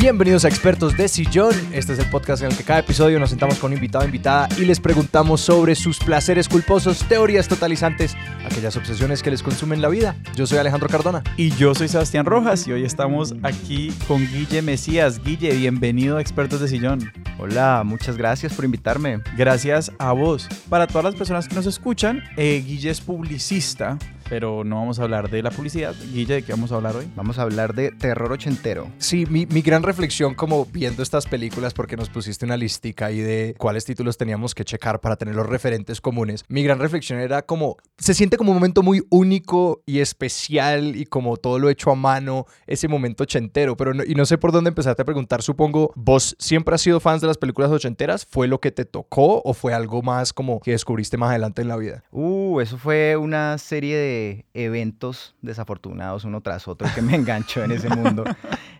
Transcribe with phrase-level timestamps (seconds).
[0.00, 1.54] Bienvenidos a Expertos de Sillón.
[1.74, 4.06] Este es el podcast en el que cada episodio nos sentamos con un invitado o
[4.06, 8.16] invitada y les preguntamos sobre sus placeres culposos, teorías totalizantes,
[8.46, 10.16] aquellas obsesiones que les consumen la vida.
[10.34, 11.22] Yo soy Alejandro Cardona.
[11.36, 15.22] Y yo soy Sebastián Rojas y hoy estamos aquí con Guille Mesías.
[15.22, 17.12] Guille, bienvenido a Expertos de Sillón.
[17.38, 19.20] Hola, muchas gracias por invitarme.
[19.36, 20.48] Gracias a vos.
[20.70, 23.98] Para todas las personas que nos escuchan, eh, Guille es publicista
[24.30, 25.92] pero no vamos a hablar de la publicidad.
[26.12, 27.10] Guille, ¿de qué vamos a hablar hoy?
[27.16, 28.86] Vamos a hablar de terror ochentero.
[28.98, 33.18] Sí, mi, mi gran reflexión como viendo estas películas, porque nos pusiste una listica ahí
[33.18, 36.44] de cuáles títulos teníamos que checar para tener los referentes comunes.
[36.46, 41.06] Mi gran reflexión era como, se siente como un momento muy único y especial y
[41.06, 44.52] como todo lo hecho a mano, ese momento ochentero, pero no, y no sé por
[44.52, 48.24] dónde empezarte a preguntar, supongo, ¿vos siempre has sido fans de las películas ochenteras?
[48.30, 51.68] ¿Fue lo que te tocó o fue algo más como que descubriste más adelante en
[51.68, 52.04] la vida?
[52.12, 54.19] Uh, eso fue una serie de
[54.54, 58.24] eventos desafortunados uno tras otro que me enganchó en ese mundo.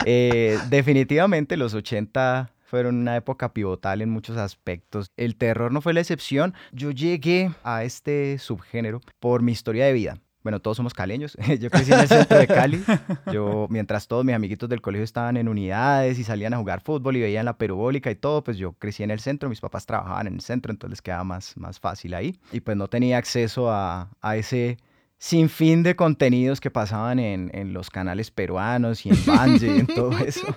[0.05, 5.11] Eh, definitivamente los 80 fueron una época pivotal en muchos aspectos.
[5.17, 6.53] El terror no fue la excepción.
[6.71, 10.17] Yo llegué a este subgénero por mi historia de vida.
[10.43, 11.37] Bueno, todos somos caleños.
[11.59, 12.83] Yo crecí en el centro de Cali.
[13.31, 17.17] Yo, mientras todos mis amiguitos del colegio estaban en unidades y salían a jugar fútbol
[17.17, 19.49] y veían la perubólica y todo, pues yo crecí en el centro.
[19.49, 22.39] Mis papás trabajaban en el centro, entonces les quedaba más, más fácil ahí.
[22.51, 24.77] Y pues no tenía acceso a, a ese
[25.21, 29.79] sin fin de contenidos que pasaban en, en los canales peruanos y en Banji y
[29.81, 30.47] en todo eso.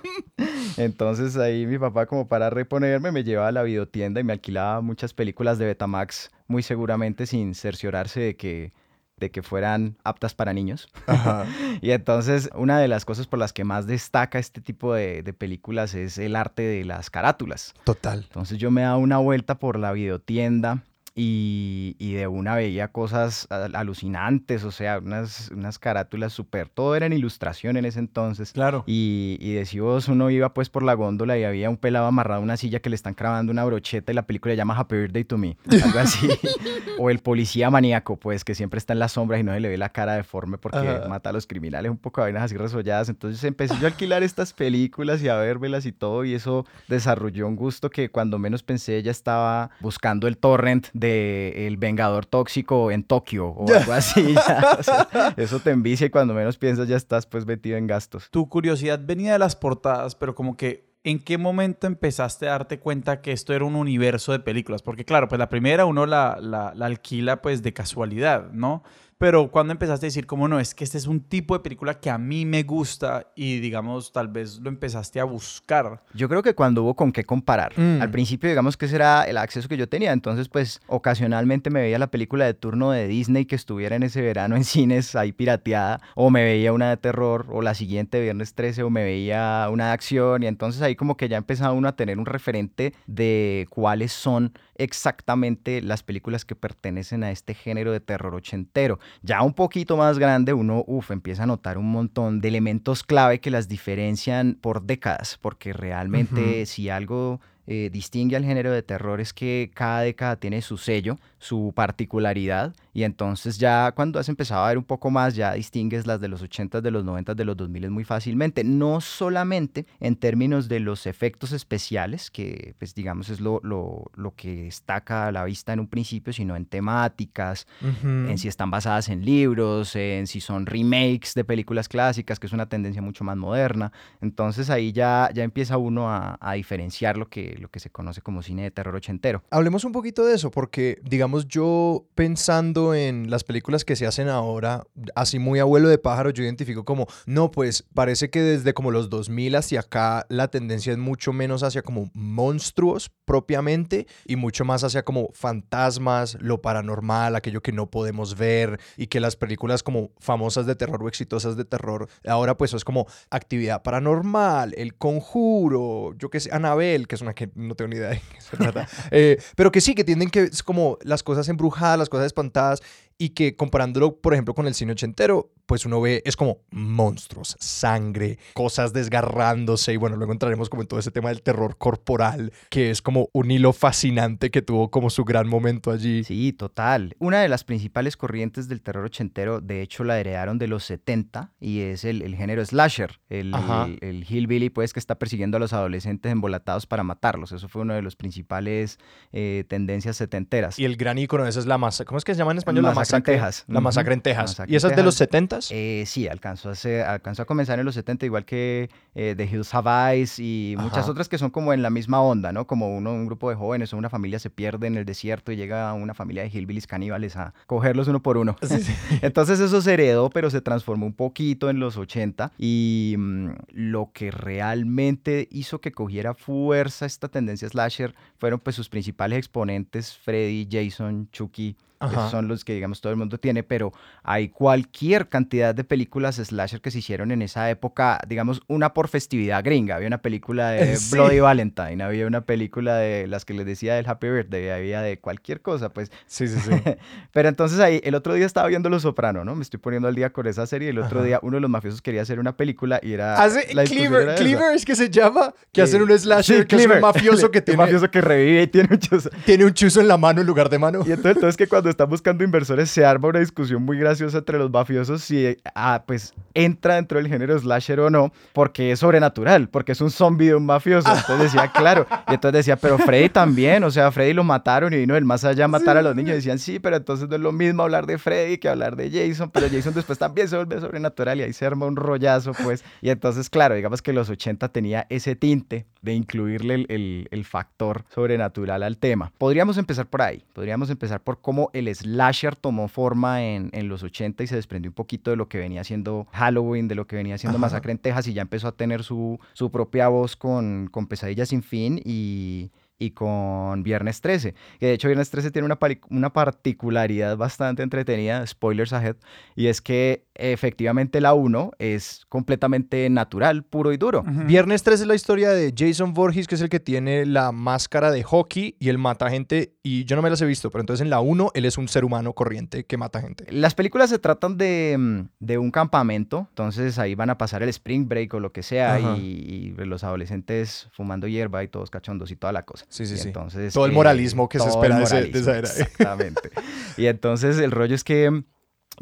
[0.75, 4.81] Entonces ahí mi papá como para reponerme me llevaba a la videotienda y me alquilaba
[4.81, 8.73] muchas películas de Betamax, muy seguramente sin cerciorarse de que
[9.17, 10.89] de que fueran aptas para niños.
[11.81, 15.31] y entonces una de las cosas por las que más destaca este tipo de, de,
[15.31, 17.75] películas es el arte de las carátulas.
[17.83, 18.23] Total.
[18.23, 20.83] Entonces yo me daba una vuelta por la videotienda
[21.17, 27.05] y, y, de una veía cosas alucinantes, o sea, unas, unas carátulas súper, todo era
[27.05, 28.51] en ilustración en ese entonces.
[28.51, 28.83] Claro.
[28.85, 32.57] Y, y uno iba pues por la góndola y había un pelado amarrado a una
[32.57, 35.37] silla que le están clavando una brocheta y la película se llama Happy Birthday to
[35.37, 36.27] Me, algo así.
[36.99, 39.69] o el policía maníaco, pues, que siempre está en las sombras y no se le
[39.69, 42.57] ve la cara deforme porque uh mata a los criminales, un poco de vainas así
[42.57, 43.09] resolladas.
[43.09, 47.47] Entonces empecé yo a alquilar estas películas y a verlas y todo, y eso desarrolló
[47.47, 52.25] un gusto que cuando menos pensé ya estaba buscando el torrent de de El Vengador
[52.25, 54.33] Tóxico en Tokio o algo así.
[54.33, 55.07] Ya, o sea,
[55.37, 58.29] eso te envicia y cuando menos piensas ya estás pues metido en gastos.
[58.31, 62.79] Tu curiosidad venía de las portadas, pero como que ¿en qué momento empezaste a darte
[62.79, 64.81] cuenta que esto era un universo de películas?
[64.81, 68.83] Porque claro, pues la primera uno la, la, la alquila pues de casualidad, ¿no?
[69.17, 71.99] Pero cuando empezaste a decir, como no, es que este es un tipo de película
[72.01, 76.03] que a mí me gusta y digamos, tal vez lo empezaste a buscar.
[76.13, 77.71] Yo creo que cuando hubo con qué comparar.
[77.77, 78.01] Mm.
[78.01, 80.11] Al principio, digamos que ese era el acceso que yo tenía.
[80.11, 84.21] Entonces, pues ocasionalmente me veía la película de turno de Disney que estuviera en ese
[84.21, 88.53] verano en cines ahí pirateada, o me veía una de terror, o la siguiente, viernes
[88.53, 90.43] 13, o me veía una de acción.
[90.43, 94.51] Y entonces ahí como que ya empezaba uno a tener un referente de cuáles son
[94.77, 98.99] exactamente las películas que pertenecen a este género de terror ochentero.
[99.21, 103.39] Ya un poquito más grande, uno uf, empieza a notar un montón de elementos clave
[103.39, 106.65] que las diferencian por décadas, porque realmente uh -huh.
[106.65, 111.17] si algo eh, distingue al género de terror es que cada década tiene su sello,
[111.39, 116.07] su particularidad, y entonces ya cuando has empezado a ver un poco más, ya distingues
[116.07, 120.15] las de los 80, de los 90, de los 2000 muy fácilmente, no solamente en
[120.15, 125.33] términos de los efectos especiales, que pues digamos es lo, lo, lo que destaca a
[125.33, 128.29] la vista en un principio, sino en temáticas, uh -huh.
[128.29, 132.53] en si están basadas en libros, en si son remakes de películas clásicas, que es
[132.53, 133.91] una tendencia mucho más moderna,
[134.21, 138.21] entonces ahí ya, ya empieza uno a, a diferenciar lo que, lo que se conoce
[138.21, 139.43] como cine de terror ochentero.
[139.51, 144.29] Hablemos un poquito de eso, porque digamos yo pensando en las películas que se hacen
[144.29, 144.85] ahora,
[145.15, 149.09] así muy abuelo de pájaro, yo identifico como, no, pues parece que desde como los
[149.09, 154.83] 2000 hacia acá la tendencia es mucho menos hacia como monstruos propiamente y mucho más
[154.83, 160.11] hacia como fantasmas, lo paranormal, aquello que no podemos ver y que las películas como
[160.19, 166.13] famosas de terror o exitosas de terror, ahora pues es como actividad paranormal, el conjuro,
[166.17, 168.57] yo que sé, Anabel, que es una que no tengo ni idea de qué se
[168.57, 172.27] trata, eh, pero que sí, que tienden que es como las cosas embrujadas, las cosas
[172.27, 176.35] espantadas cosas y que comparándolo, por ejemplo, con el cine ochentero, pues uno ve, es
[176.35, 181.41] como monstruos, sangre, cosas desgarrándose y bueno, luego entraremos como en todo ese tema del
[181.41, 186.23] terror corporal, que es como un hilo fascinante que tuvo como su gran momento allí.
[186.23, 187.15] Sí, total.
[187.19, 191.53] Una de las principales corrientes del terror ochentero, de hecho, la heredaron de los 70
[191.59, 195.59] y es el, el género slasher, el, el, el, hillbilly pues que está persiguiendo a
[195.59, 197.51] los adolescentes embolatados para matarlos.
[197.51, 198.99] Eso fue una de las principales
[199.31, 200.77] eh, tendencias setenteras.
[200.77, 202.59] Y el gran icono de eso es la masa, ¿cómo es que se llama en
[202.59, 202.83] español?
[202.83, 203.65] La masacre, masacre en Texas.
[203.67, 204.51] La masacre en Texas.
[204.51, 205.69] Masacre ¿Y esa es de los 70 70s?
[205.71, 209.73] Eh, sí, alcanzó a, alcanzó a comenzar en los 70, igual que eh, The Hills
[209.73, 212.67] Have Eyes y muchas otras que son como en la misma onda, ¿no?
[212.67, 215.55] Como uno, un grupo de jóvenes o una familia se pierde en el desierto y
[215.55, 218.55] llega una familia de hillbillies caníbales a cogerlos uno por uno.
[219.21, 224.11] Entonces eso se heredó, pero se transformó un poquito en los 80 y mm, lo
[224.13, 230.67] que realmente hizo que cogiera fuerza esta tendencia slasher fueron pues sus principales exponentes, Freddy,
[230.69, 233.93] Jason, Chucky, esos son los que, digamos, todo el mundo tiene, pero
[234.23, 239.07] hay cualquier cantidad de películas slasher que se hicieron en esa época, digamos, una por
[239.07, 239.95] festividad gringa.
[239.95, 244.07] Había una película de Bloody Valentine, había una película de las que les decía del
[244.07, 246.11] Happy Birthday, había de cualquier cosa, pues.
[246.27, 246.71] Sí, sí, sí.
[247.31, 249.55] pero entonces ahí, el otro día estaba viendo Los Soprano, ¿no?
[249.55, 250.89] Me estoy poniendo al día con esa serie.
[250.89, 253.41] El otro día uno de los mafiosos quería hacer una película y era.
[253.41, 257.51] Hace Cleaver, Cleaver es que se llama, que hacen un slasher, que es un mafioso
[257.51, 257.79] que tiene.
[257.79, 259.29] Un mafioso que revive y tiene un chuzo.
[259.45, 260.99] Tiene un chuzo en la mano en lugar de mano.
[261.05, 264.57] Y entonces, entonces que cuando están buscando inversores se arma una discusión muy graciosa entre
[264.57, 269.69] los mafiosos si ah, pues entra dentro del género slasher o no, porque es sobrenatural,
[269.69, 271.07] porque es un zombie de un mafioso.
[271.09, 272.05] Entonces decía, claro.
[272.27, 275.43] Y entonces decía, pero Freddy también, o sea, Freddy lo mataron y vino del más
[275.45, 276.35] allá a matar a los niños.
[276.35, 279.49] decían, sí, pero entonces no es lo mismo hablar de Freddy que hablar de Jason,
[279.51, 282.83] pero Jason después también se vuelve sobrenatural y ahí se arma un rollazo, pues.
[283.01, 288.05] Y entonces, claro, digamos que los 80 tenía ese tinte de incluirle el, el factor
[288.13, 289.33] sobrenatural al tema.
[289.37, 294.03] Podríamos empezar por ahí, podríamos empezar por cómo el slasher tomó forma en, en, los
[294.03, 297.15] 80 y se desprendió un poquito de lo que venía siendo Halloween, de lo que
[297.15, 300.87] venía siendo Masacre en Texas y ya empezó a tener su, su propia voz con,
[300.91, 304.53] con Pesadilla sin fin y, y con Viernes 13.
[304.79, 305.77] Que de hecho Viernes 13 tiene una,
[306.09, 309.15] una particularidad bastante entretenida, spoilers ahead,
[309.55, 314.23] y es que efectivamente la 1 es completamente natural, puro y duro.
[314.23, 318.11] Viernes 13 es la historia de Jason Voorhees, que es el que tiene la máscara
[318.11, 321.03] de hockey y él mata gente, y yo no me las he visto, pero entonces
[321.03, 323.45] en la 1 él es un ser humano corriente que mata gente.
[323.49, 327.69] Las películas se tratan de, mm, de un campamento, entonces ahí van a pasar el
[327.69, 332.35] spring break o lo que sea, y, los adolescentes fumando hierba y todos cachondos y
[332.35, 332.85] toda la cosa.
[332.89, 333.27] Sí, sí, sí.
[333.27, 335.69] Entonces, todo el moralismo que se espera de, esa era.
[335.69, 336.49] Exactamente.
[336.97, 338.43] y entonces el rollo es que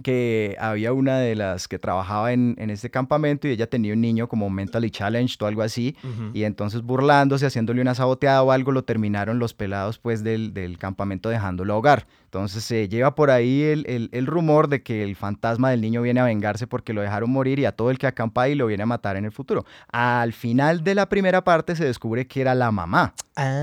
[0.01, 4.01] que había una de las que trabajaba en, en, este campamento y ella tenía un
[4.01, 5.95] niño como mentally challenged o algo así
[6.33, 10.77] y entonces burlándose, haciéndole una saboteada o algo, lo terminaron los pelados pues del, del
[10.77, 12.07] campamento dejándolo ahogar.
[12.25, 16.01] Entonces se lleva por ahí el, el, el, rumor de que el fantasma del niño
[16.01, 18.65] viene a vengarse porque lo dejaron morir y a todo el que acampa ahí lo
[18.65, 19.65] viene a matar en el futuro.
[19.91, 23.13] Al final de la primera parte se descubre que era la mamá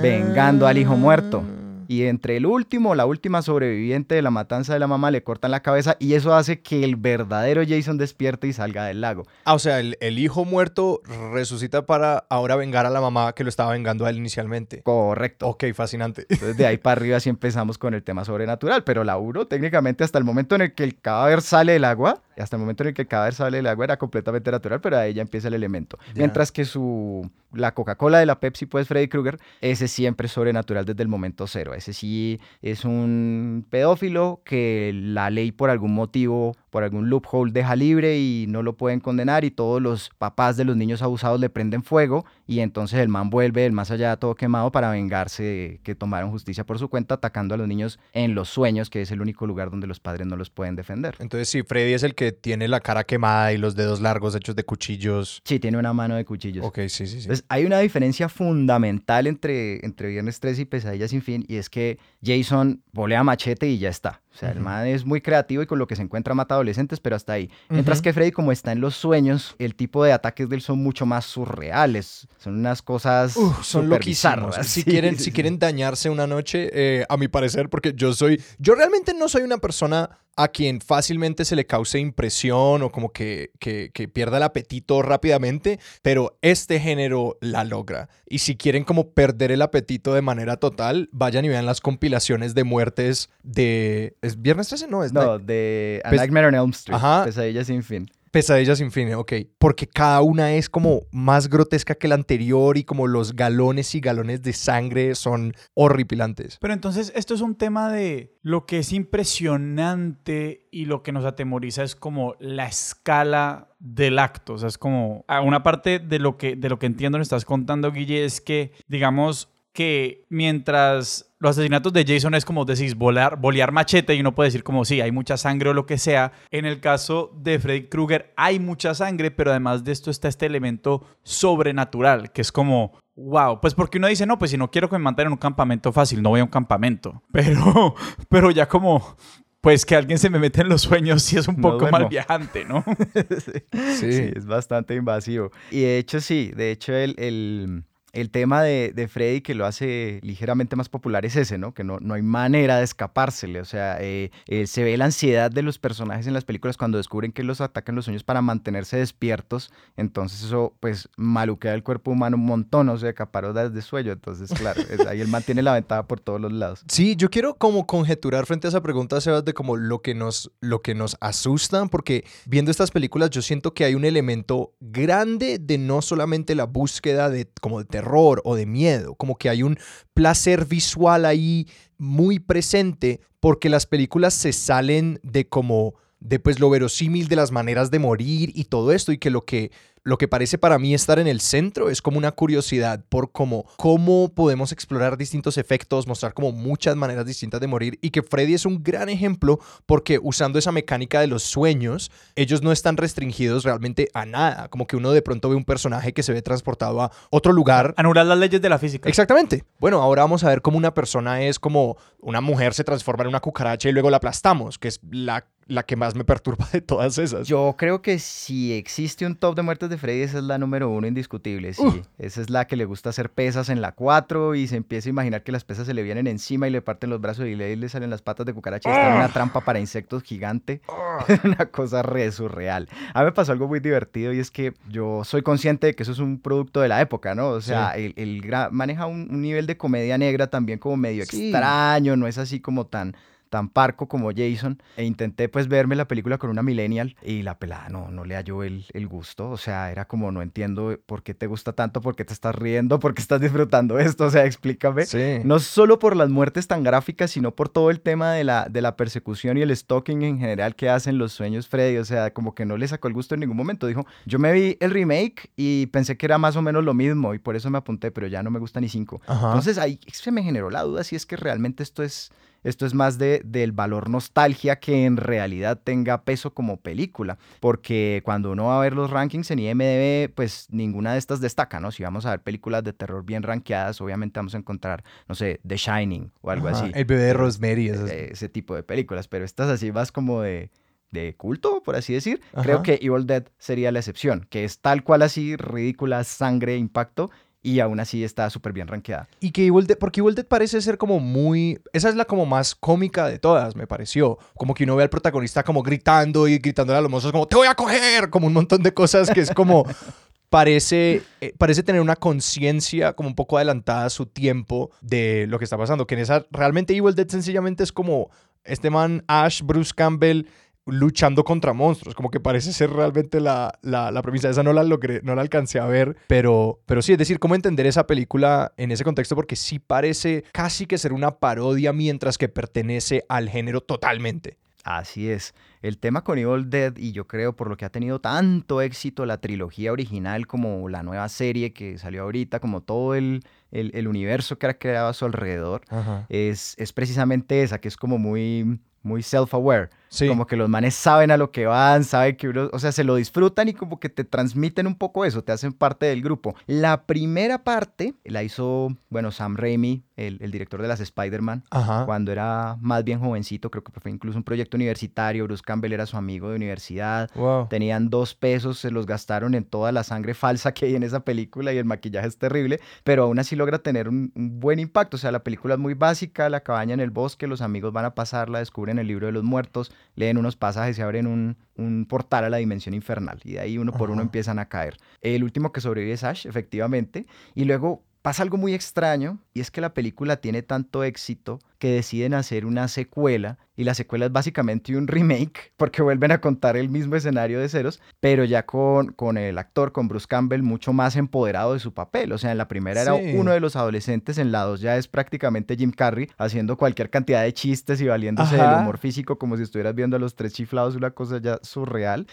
[0.02, 1.42] vengando al hijo muerto
[1.90, 5.50] y entre el último, la última sobreviviente de la matanza de la mamá, le cortan
[5.50, 9.26] la cabeza y eso hace que el verdadero Jason despierte y salga del lago.
[9.44, 11.02] Ah, o sea, el, hijo muerto
[11.32, 14.82] resucita para ahora vengar a la mamá que lo estaba vengando a él inicialmente.
[14.82, 15.48] Correcto.
[15.48, 16.26] Ok, fascinante.
[16.28, 20.04] Entonces de ahí para arriba sí empezamos con el tema sobrenatural, pero la 1 técnicamente
[20.04, 22.90] hasta el momento en el que el cadáver sale del agua, hasta el momento en
[22.90, 25.54] el que el cadáver sale del agua era completamente natural, pero ahí ya empieza el
[25.54, 25.98] elemento.
[26.14, 30.84] Mientras que su la Coca-Cola de la Pepsi, pues Freddy Krueger, ese siempre es sobrenatural
[30.84, 31.74] desde el momento cero.
[31.80, 37.76] Ese sí es un pedófilo que la ley por algún motivo por algún loophole deja
[37.76, 41.50] libre y no lo pueden condenar y todos los papás de los niños abusados le
[41.50, 45.80] prenden fuego y entonces el man vuelve del más allá todo quemado para vengarse de
[45.82, 49.10] que tomaron justicia por su cuenta atacando a los niños en los sueños, que es
[49.10, 51.16] el único lugar donde los padres no los pueden defender.
[51.18, 54.54] Entonces sí, Freddy es el que tiene la cara quemada y los dedos largos hechos
[54.54, 55.42] de cuchillos.
[55.44, 56.64] Sí, tiene una mano de cuchillos.
[56.64, 57.18] Ok, sí, sí, sí.
[57.22, 61.68] Entonces hay una diferencia fundamental entre, entre Viernes 3 y Pesadilla sin fin y es
[61.70, 64.20] que Jason volea machete y ya está.
[64.32, 67.00] O sea, el man es muy creativo y con lo que se encuentra mata adolescentes,
[67.00, 67.50] pero hasta ahí.
[67.68, 70.78] Mientras que Freddy, como está en los sueños, el tipo de ataques de él son
[70.78, 72.28] mucho más surreales.
[72.38, 74.66] Son unas cosas son lo bizarras.
[74.66, 78.40] Si, quieren, si quieren dañarse una noche, eh, a mi parecer, porque yo soy...
[78.58, 83.12] Yo realmente no soy una persona a quien fácilmente se le cause impresión o como
[83.12, 88.08] que, que, pierda el apetito rápidamente, pero este género la logra.
[88.26, 92.54] Y si quieren como perder el apetito de manera total, vayan y vean las compilaciones
[92.54, 94.16] de muertes de...
[94.22, 94.88] ¿Es Viernes 13?
[94.88, 95.12] No, es...
[95.12, 96.96] No, de A Nightmare on Elm Street.
[96.96, 97.24] Ajá.
[97.24, 98.06] Pesadilla sin fin.
[98.30, 99.32] Pesadilla sin fin, ok.
[99.58, 104.00] Porque cada una es como más grotesca que la anterior y como los galones y
[104.00, 106.58] galones de sangre son horripilantes.
[106.60, 111.24] Pero entonces esto es un tema de lo que es impresionante y lo que nos
[111.24, 114.52] atemoriza es como la escala del acto.
[114.52, 117.44] O sea, es como una parte de lo que, de lo que entiendo, me estás
[117.44, 123.40] contando, Guille, es que, digamos, que mientras los asesinatos de Jason es como decís, volar,
[123.40, 126.32] bolear machete y uno puede decir como sí, hay mucha sangre o lo que sea.
[126.50, 130.46] En el caso de Freddy Krueger hay mucha sangre, pero además de esto está este
[130.46, 134.90] elemento sobrenatural, que es como, wow, pues porque uno dice, no, pues si no quiero
[134.90, 137.22] que me mantengan en un campamento fácil, no voy a un campamento.
[137.32, 137.94] Pero,
[138.28, 139.16] pero ya como
[139.60, 142.64] pues que alguien se me mete en los sueños sí es un poco mal viajante,
[142.64, 142.82] ¿no?
[143.94, 144.12] sí.
[144.12, 144.30] sí.
[144.34, 145.50] es bastante invasivo.
[145.70, 149.66] Y de hecho sí, de hecho el, el el tema de, de, Freddy que lo
[149.66, 151.74] hace ligeramente más popular es ese, ¿no?
[151.74, 153.60] Que no, no hay manera de escapársele.
[153.60, 156.98] O sea, eh, eh, se ve la ansiedad de los personajes en las películas cuando
[156.98, 159.72] descubren que los atacan los sueños para mantenerse despiertos.
[159.96, 164.12] Entonces eso, pues, maluquea el cuerpo humano un montón, o sea, caparodas de sueño.
[164.12, 166.84] Entonces, claro, ahí él mantiene la ventaja por todos los lados.
[166.88, 170.50] Sí, yo quiero como conjeturar frente a esa pregunta, Sebas, de como lo que nos,
[170.60, 175.58] lo que nos asusta, porque viendo estas películas yo siento que hay un elemento grande
[175.58, 179.62] de no solamente la búsqueda de como de terror o de miedo, como que hay
[179.62, 179.78] un
[180.14, 186.70] placer visual ahí muy presente porque las películas se salen de como de pues lo
[186.70, 189.70] verosímil de las maneras de morir y todo esto y que lo que
[190.02, 193.66] lo que parece para mí estar en el centro es como una curiosidad por cómo,
[193.76, 198.54] cómo podemos explorar distintos efectos, mostrar como muchas maneras distintas de morir y que Freddy
[198.54, 203.64] es un gran ejemplo porque usando esa mecánica de los sueños, ellos no están restringidos
[203.64, 207.02] realmente a nada, como que uno de pronto ve un personaje que se ve transportado
[207.02, 207.94] a otro lugar.
[207.96, 209.08] Anular las leyes de la física.
[209.08, 209.64] Exactamente.
[209.78, 213.28] Bueno, ahora vamos a ver cómo una persona es como una mujer se transforma en
[213.28, 216.80] una cucaracha y luego la aplastamos, que es la la que más me perturba de
[216.80, 217.46] todas esas.
[217.46, 220.88] Yo creo que si existe un top de muertes de Freddy, esa es la número
[220.88, 222.02] uno indiscutible, sí.
[222.18, 225.10] Esa es la que le gusta hacer pesas en la 4 y se empieza a
[225.10, 227.76] imaginar que las pesas se le vienen encima y le parten los brazos y le,
[227.76, 230.80] le salen las patas de cucaracha y está en una trampa para insectos gigante.
[231.44, 232.88] una cosa re surreal.
[233.14, 236.02] A mí me pasó algo muy divertido y es que yo soy consciente de que
[236.02, 237.48] eso es un producto de la época, ¿no?
[237.48, 242.38] O sea, el, maneja un, nivel de comedia negra también como medio extraño, no es
[242.38, 243.16] así como tan
[243.50, 247.58] tan parco como Jason e intenté pues verme la película con una millennial y la
[247.58, 251.22] pelada no, no le halló el, el gusto, o sea, era como no entiendo por
[251.22, 254.30] qué te gusta tanto, por qué te estás riendo, por qué estás disfrutando esto, o
[254.30, 255.04] sea, explícame.
[255.44, 258.80] No solo por las muertes tan gráficas, sino por todo el tema de la, de
[258.80, 262.54] la persecución y el stalking en general que hacen los sueños Freddy, o sea, como
[262.54, 265.50] que no le sacó el gusto en ningún momento, dijo, yo me vi el remake
[265.56, 268.28] y pensé que era más o menos lo mismo y por eso me apunté, pero
[268.28, 269.20] ya no me gusta ni cinco.
[269.28, 272.30] Entonces ahí se me generó la duda si es que realmente esto es
[272.62, 278.22] esto es más de, del valor nostalgia que en realidad tenga peso como película, porque
[278.24, 281.90] cuando uno va a ver los rankings en IMDb, pues ninguna de estas destaca, ¿no?
[281.90, 285.60] Si vamos a ver películas de terror bien rankeadas, obviamente vamos a encontrar, no sé,
[285.66, 286.90] The Shining o algo así.
[286.94, 287.88] El bebé de Rosemary.
[287.88, 290.70] Ese, ese tipo de películas, pero estas así vas como de
[291.10, 292.40] de culto, por así decir.
[292.62, 297.30] Creo que Evil Dead sería la excepción, que es tal cual así, ridícula, sangre, impacto,
[297.62, 299.28] y aún así está súper bien rankeada.
[299.40, 302.46] Y que Evil Dead, porque Evil Dead parece ser como muy, esa es la como
[302.46, 306.58] más cómica de todas, me pareció, como que uno ve al protagonista como gritando y
[306.58, 309.40] gritando a los mozos como, te voy a coger, como un montón de cosas que
[309.40, 309.84] es como,
[310.48, 315.58] parece, eh, parece tener una conciencia como un poco adelantada a su tiempo de lo
[315.58, 318.30] que está pasando, que en esa, realmente Evil Dead sencillamente es como
[318.64, 320.46] este man Ash, Bruce Campbell,
[320.86, 324.50] luchando contra monstruos, como que parece ser realmente la, la, premisa.
[324.50, 327.54] Esa no la logré, no la alcancé a ver, pero, pero sí, es decir, cómo
[327.54, 332.38] entender esa película en ese contexto, porque sí parece casi que ser una parodia mientras
[332.38, 334.58] que pertenece al género totalmente.
[334.82, 335.54] Así es.
[335.82, 339.26] El tema con Evil Dead, y yo creo por lo que ha tenido tanto éxito
[339.26, 344.58] la trilogía original como la nueva serie que salió ahorita, como todo el, el, universo
[344.58, 345.82] que ha creado a su alrededor,
[346.30, 349.90] es, es precisamente esa, que es como muy muy self-aware.
[350.18, 353.04] Como que los manes saben a lo que van, saben que uno, o sea, se
[353.04, 356.56] lo disfrutan y como que te transmiten un poco eso, te hacen parte del grupo.
[356.66, 361.64] La primera parte la hizo, bueno, Sam Raimi, el, director de las Spider-Man,
[362.04, 366.06] cuando era más bien jovencito, creo que fue incluso un proyecto universitario, Bruce Campbell era
[366.06, 367.30] su amigo de universidad,
[367.68, 371.20] tenían dos pesos, se los gastaron en toda la sangre falsa que hay en esa
[371.20, 375.16] película y el maquillaje es terrible, pero aún así logra tener un, un buen impacto,
[375.16, 378.04] o sea, la película es muy básica, la cabaña en el bosque, los amigos van
[378.04, 382.06] a pasarla, descubren el libro de los muertos, leen unos pasajes y abren un, un
[382.06, 383.40] portal a la dimensión infernal.
[383.44, 384.96] Y de ahí uno por uno empiezan a caer.
[385.20, 387.26] El último que sobrevive es Ash, efectivamente.
[387.54, 391.92] Y luego pasa algo muy extraño y es que la película tiene tanto éxito que
[391.92, 396.76] deciden hacer una secuela y la secuela es básicamente un remake porque vuelven a contar
[396.76, 400.92] el mismo escenario de ceros, pero ya con, con el actor, con Bruce Campbell, mucho
[400.92, 402.32] más empoderado de su papel.
[402.32, 405.08] O sea, en la primera era uno de los adolescentes, en la dos ya es
[405.08, 409.62] prácticamente Jim Carrey haciendo cualquier cantidad de chistes y valiéndose del humor físico como si
[409.62, 412.26] estuvieras viendo a los tres chiflados, una cosa ya surreal.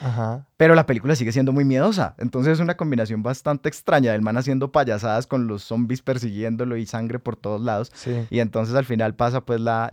[0.57, 2.15] Pero la película sigue siendo muy miedosa.
[2.17, 6.85] Entonces es una combinación bastante extraña del man haciendo payasadas con los zombies persiguiéndolo y
[6.85, 7.91] sangre por todos lados.
[8.29, 9.89] Y entonces al final pasa pues la,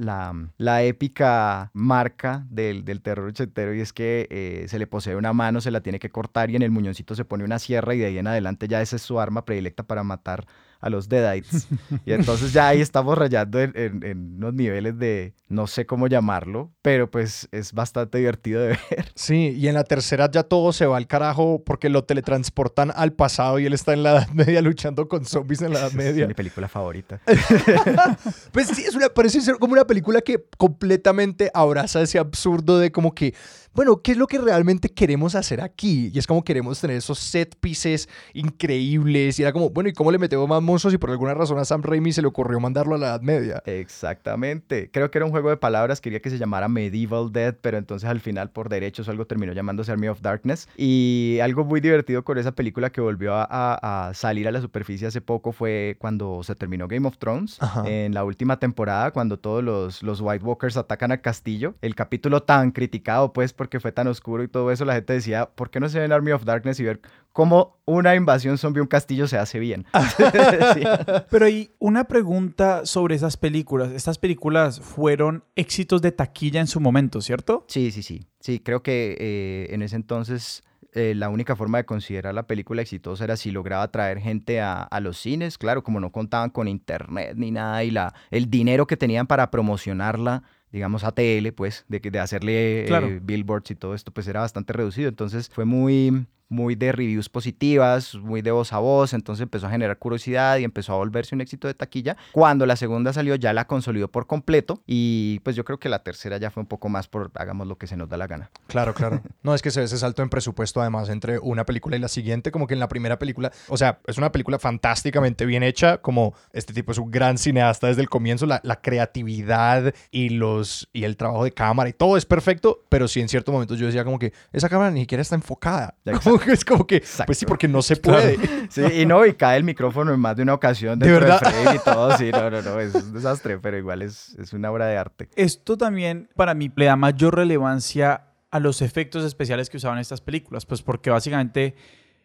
[0.59, 5.33] la, épica marca del, del terror ochentero y es que eh, se le posee una
[5.33, 7.99] mano, se la tiene que cortar y en el muñoncito se pone una sierra y
[7.99, 10.47] de ahí en adelante ya esa es su arma predilecta para matar
[10.85, 11.67] a los Deadites.
[12.05, 16.75] y entonces ya ahí estamos rayando en, en, unos niveles de, no sé cómo llamarlo,
[16.83, 19.13] pero pues es bastante divertido de ver.
[19.15, 23.15] Sí, y en la tercera ya todo se va al carajo porque lo teletransportan al
[23.15, 26.25] pasado y él está en la Edad Media luchando con zombies en la Edad Media.
[26.25, 27.19] Es mi película favorita.
[28.53, 32.93] pues sí, es una, parece ser como una película que completamente abraza ese absurdo de
[32.93, 33.35] como que
[33.75, 36.11] bueno, ¿qué es lo que realmente queremos hacer aquí?
[36.13, 39.39] Y es como queremos tener esos set pieces increíbles.
[39.39, 40.95] Y era como, bueno, ¿y cómo le metemos más monstruos?
[40.95, 43.63] Y por alguna razón a Sam Raimi se le ocurrió mandarlo a la Edad Media.
[43.67, 44.91] Exactamente.
[44.93, 48.09] Creo que era un juego de palabras, quería que se llamara Medieval Dead, pero entonces
[48.09, 50.69] al final por derechos algo terminó llamándose Army of Darkness.
[50.77, 55.21] Y algo muy divertido con esa película que volvió a, salir a la superficie hace
[55.21, 57.59] poco fue cuando se terminó Game of Thrones.
[57.85, 61.75] En la última temporada, cuando todos los, los White Walkers atacan al castillo.
[61.83, 65.47] El capítulo tan criticado, pues, porque fue tan oscuro y todo eso, la gente decía,
[65.47, 67.01] ¿por qué no se ve en Army of Darkness y ver
[67.33, 69.87] cómo una invasión zombie a un castillo se hace bien?
[71.31, 73.91] Pero hay una pregunta sobre esas películas.
[73.93, 77.65] Estas películas fueron éxitos de taquilla en su momento, ¿cierto?
[77.67, 78.27] Sí, sí, sí.
[78.39, 80.63] Sí, creo que eh, en ese entonces...
[80.97, 84.85] Eh, la única forma de considerar la película exitosa era si lograba traer gente a,
[84.85, 88.87] a, los cines, claro, como no contaban con internet ni nada y la, el dinero
[88.87, 90.45] que tenían para promocionarla
[90.75, 95.09] digamos, ATL, pues, de, de hacerle eh, billboards y todo esto, pues era bastante reducido.
[95.09, 99.71] Entonces fue muy, muy de reviews positivas, muy de voz a voz, entonces empezó a
[99.71, 102.17] generar curiosidad y empezó a volverse un éxito de taquilla.
[102.33, 106.03] Cuando la segunda salió ya la consolidó por completo y pues yo creo que la
[106.03, 108.51] tercera ya fue un poco más por hagamos lo que se nos da la gana.
[108.69, 109.21] Claro, claro.
[109.43, 112.09] No, es que se ve ese salto en presupuesto además entre una película y la
[112.09, 115.99] siguiente, como que en la primera película, o sea, es una película fantásticamente bien hecha,
[115.99, 120.89] como este tipo es un gran cineasta desde el comienzo, la, la creatividad y los
[120.93, 123.87] y el trabajo de cámara y todo es perfecto, pero sí en ciertos momentos yo
[123.87, 125.97] decía como que esa cámara ni siquiera está enfocada.
[126.53, 128.39] es como que, pues sí, porque no se puede.
[128.71, 131.41] Sí, y no, y cae el micrófono en más de una ocasión de verdad
[131.75, 132.17] y todo.
[132.17, 135.29] Sí, no, no, no, es un desastre, pero igual es, es una obra de arte.
[135.37, 140.21] Esto también para mí le da mayor relevancia a los efectos especiales que usaban estas
[140.21, 141.75] películas, pues porque básicamente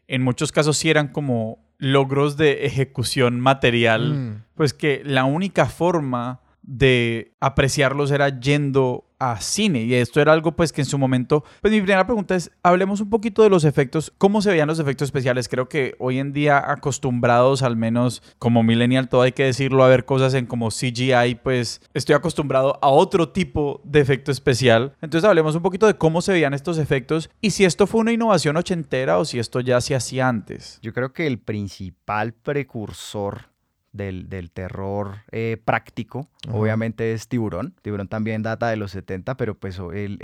[0.08, 4.44] en muchos casos sí eran como logros de ejecución material, mm.
[4.56, 9.84] pues que la única forma de apreciarlos era yendo a cine.
[9.84, 13.02] Y esto era algo pues que en su momento pues mi primera pregunta es hablemos
[13.02, 16.34] un poquito de los efectos cómo se veían los efectos especiales creo que hoy en
[16.34, 20.70] día acostumbrados al menos como millennial todo hay que decirlo a ver cosas en como
[20.70, 24.96] CGI pues estoy acostumbrado a otro tipo de efecto especial.
[25.02, 28.14] Entonces hablemos un poquito de cómo se veían estos efectos y si esto fue una
[28.14, 30.80] innovación ochentera o si esto ya se hacía antes.
[30.82, 33.50] Yo creo que el principal precursor
[33.92, 37.74] del, terror eh, práctico, obviamente es Tiburón.
[37.82, 40.18] Tiburón también data de los 70, pero pues el,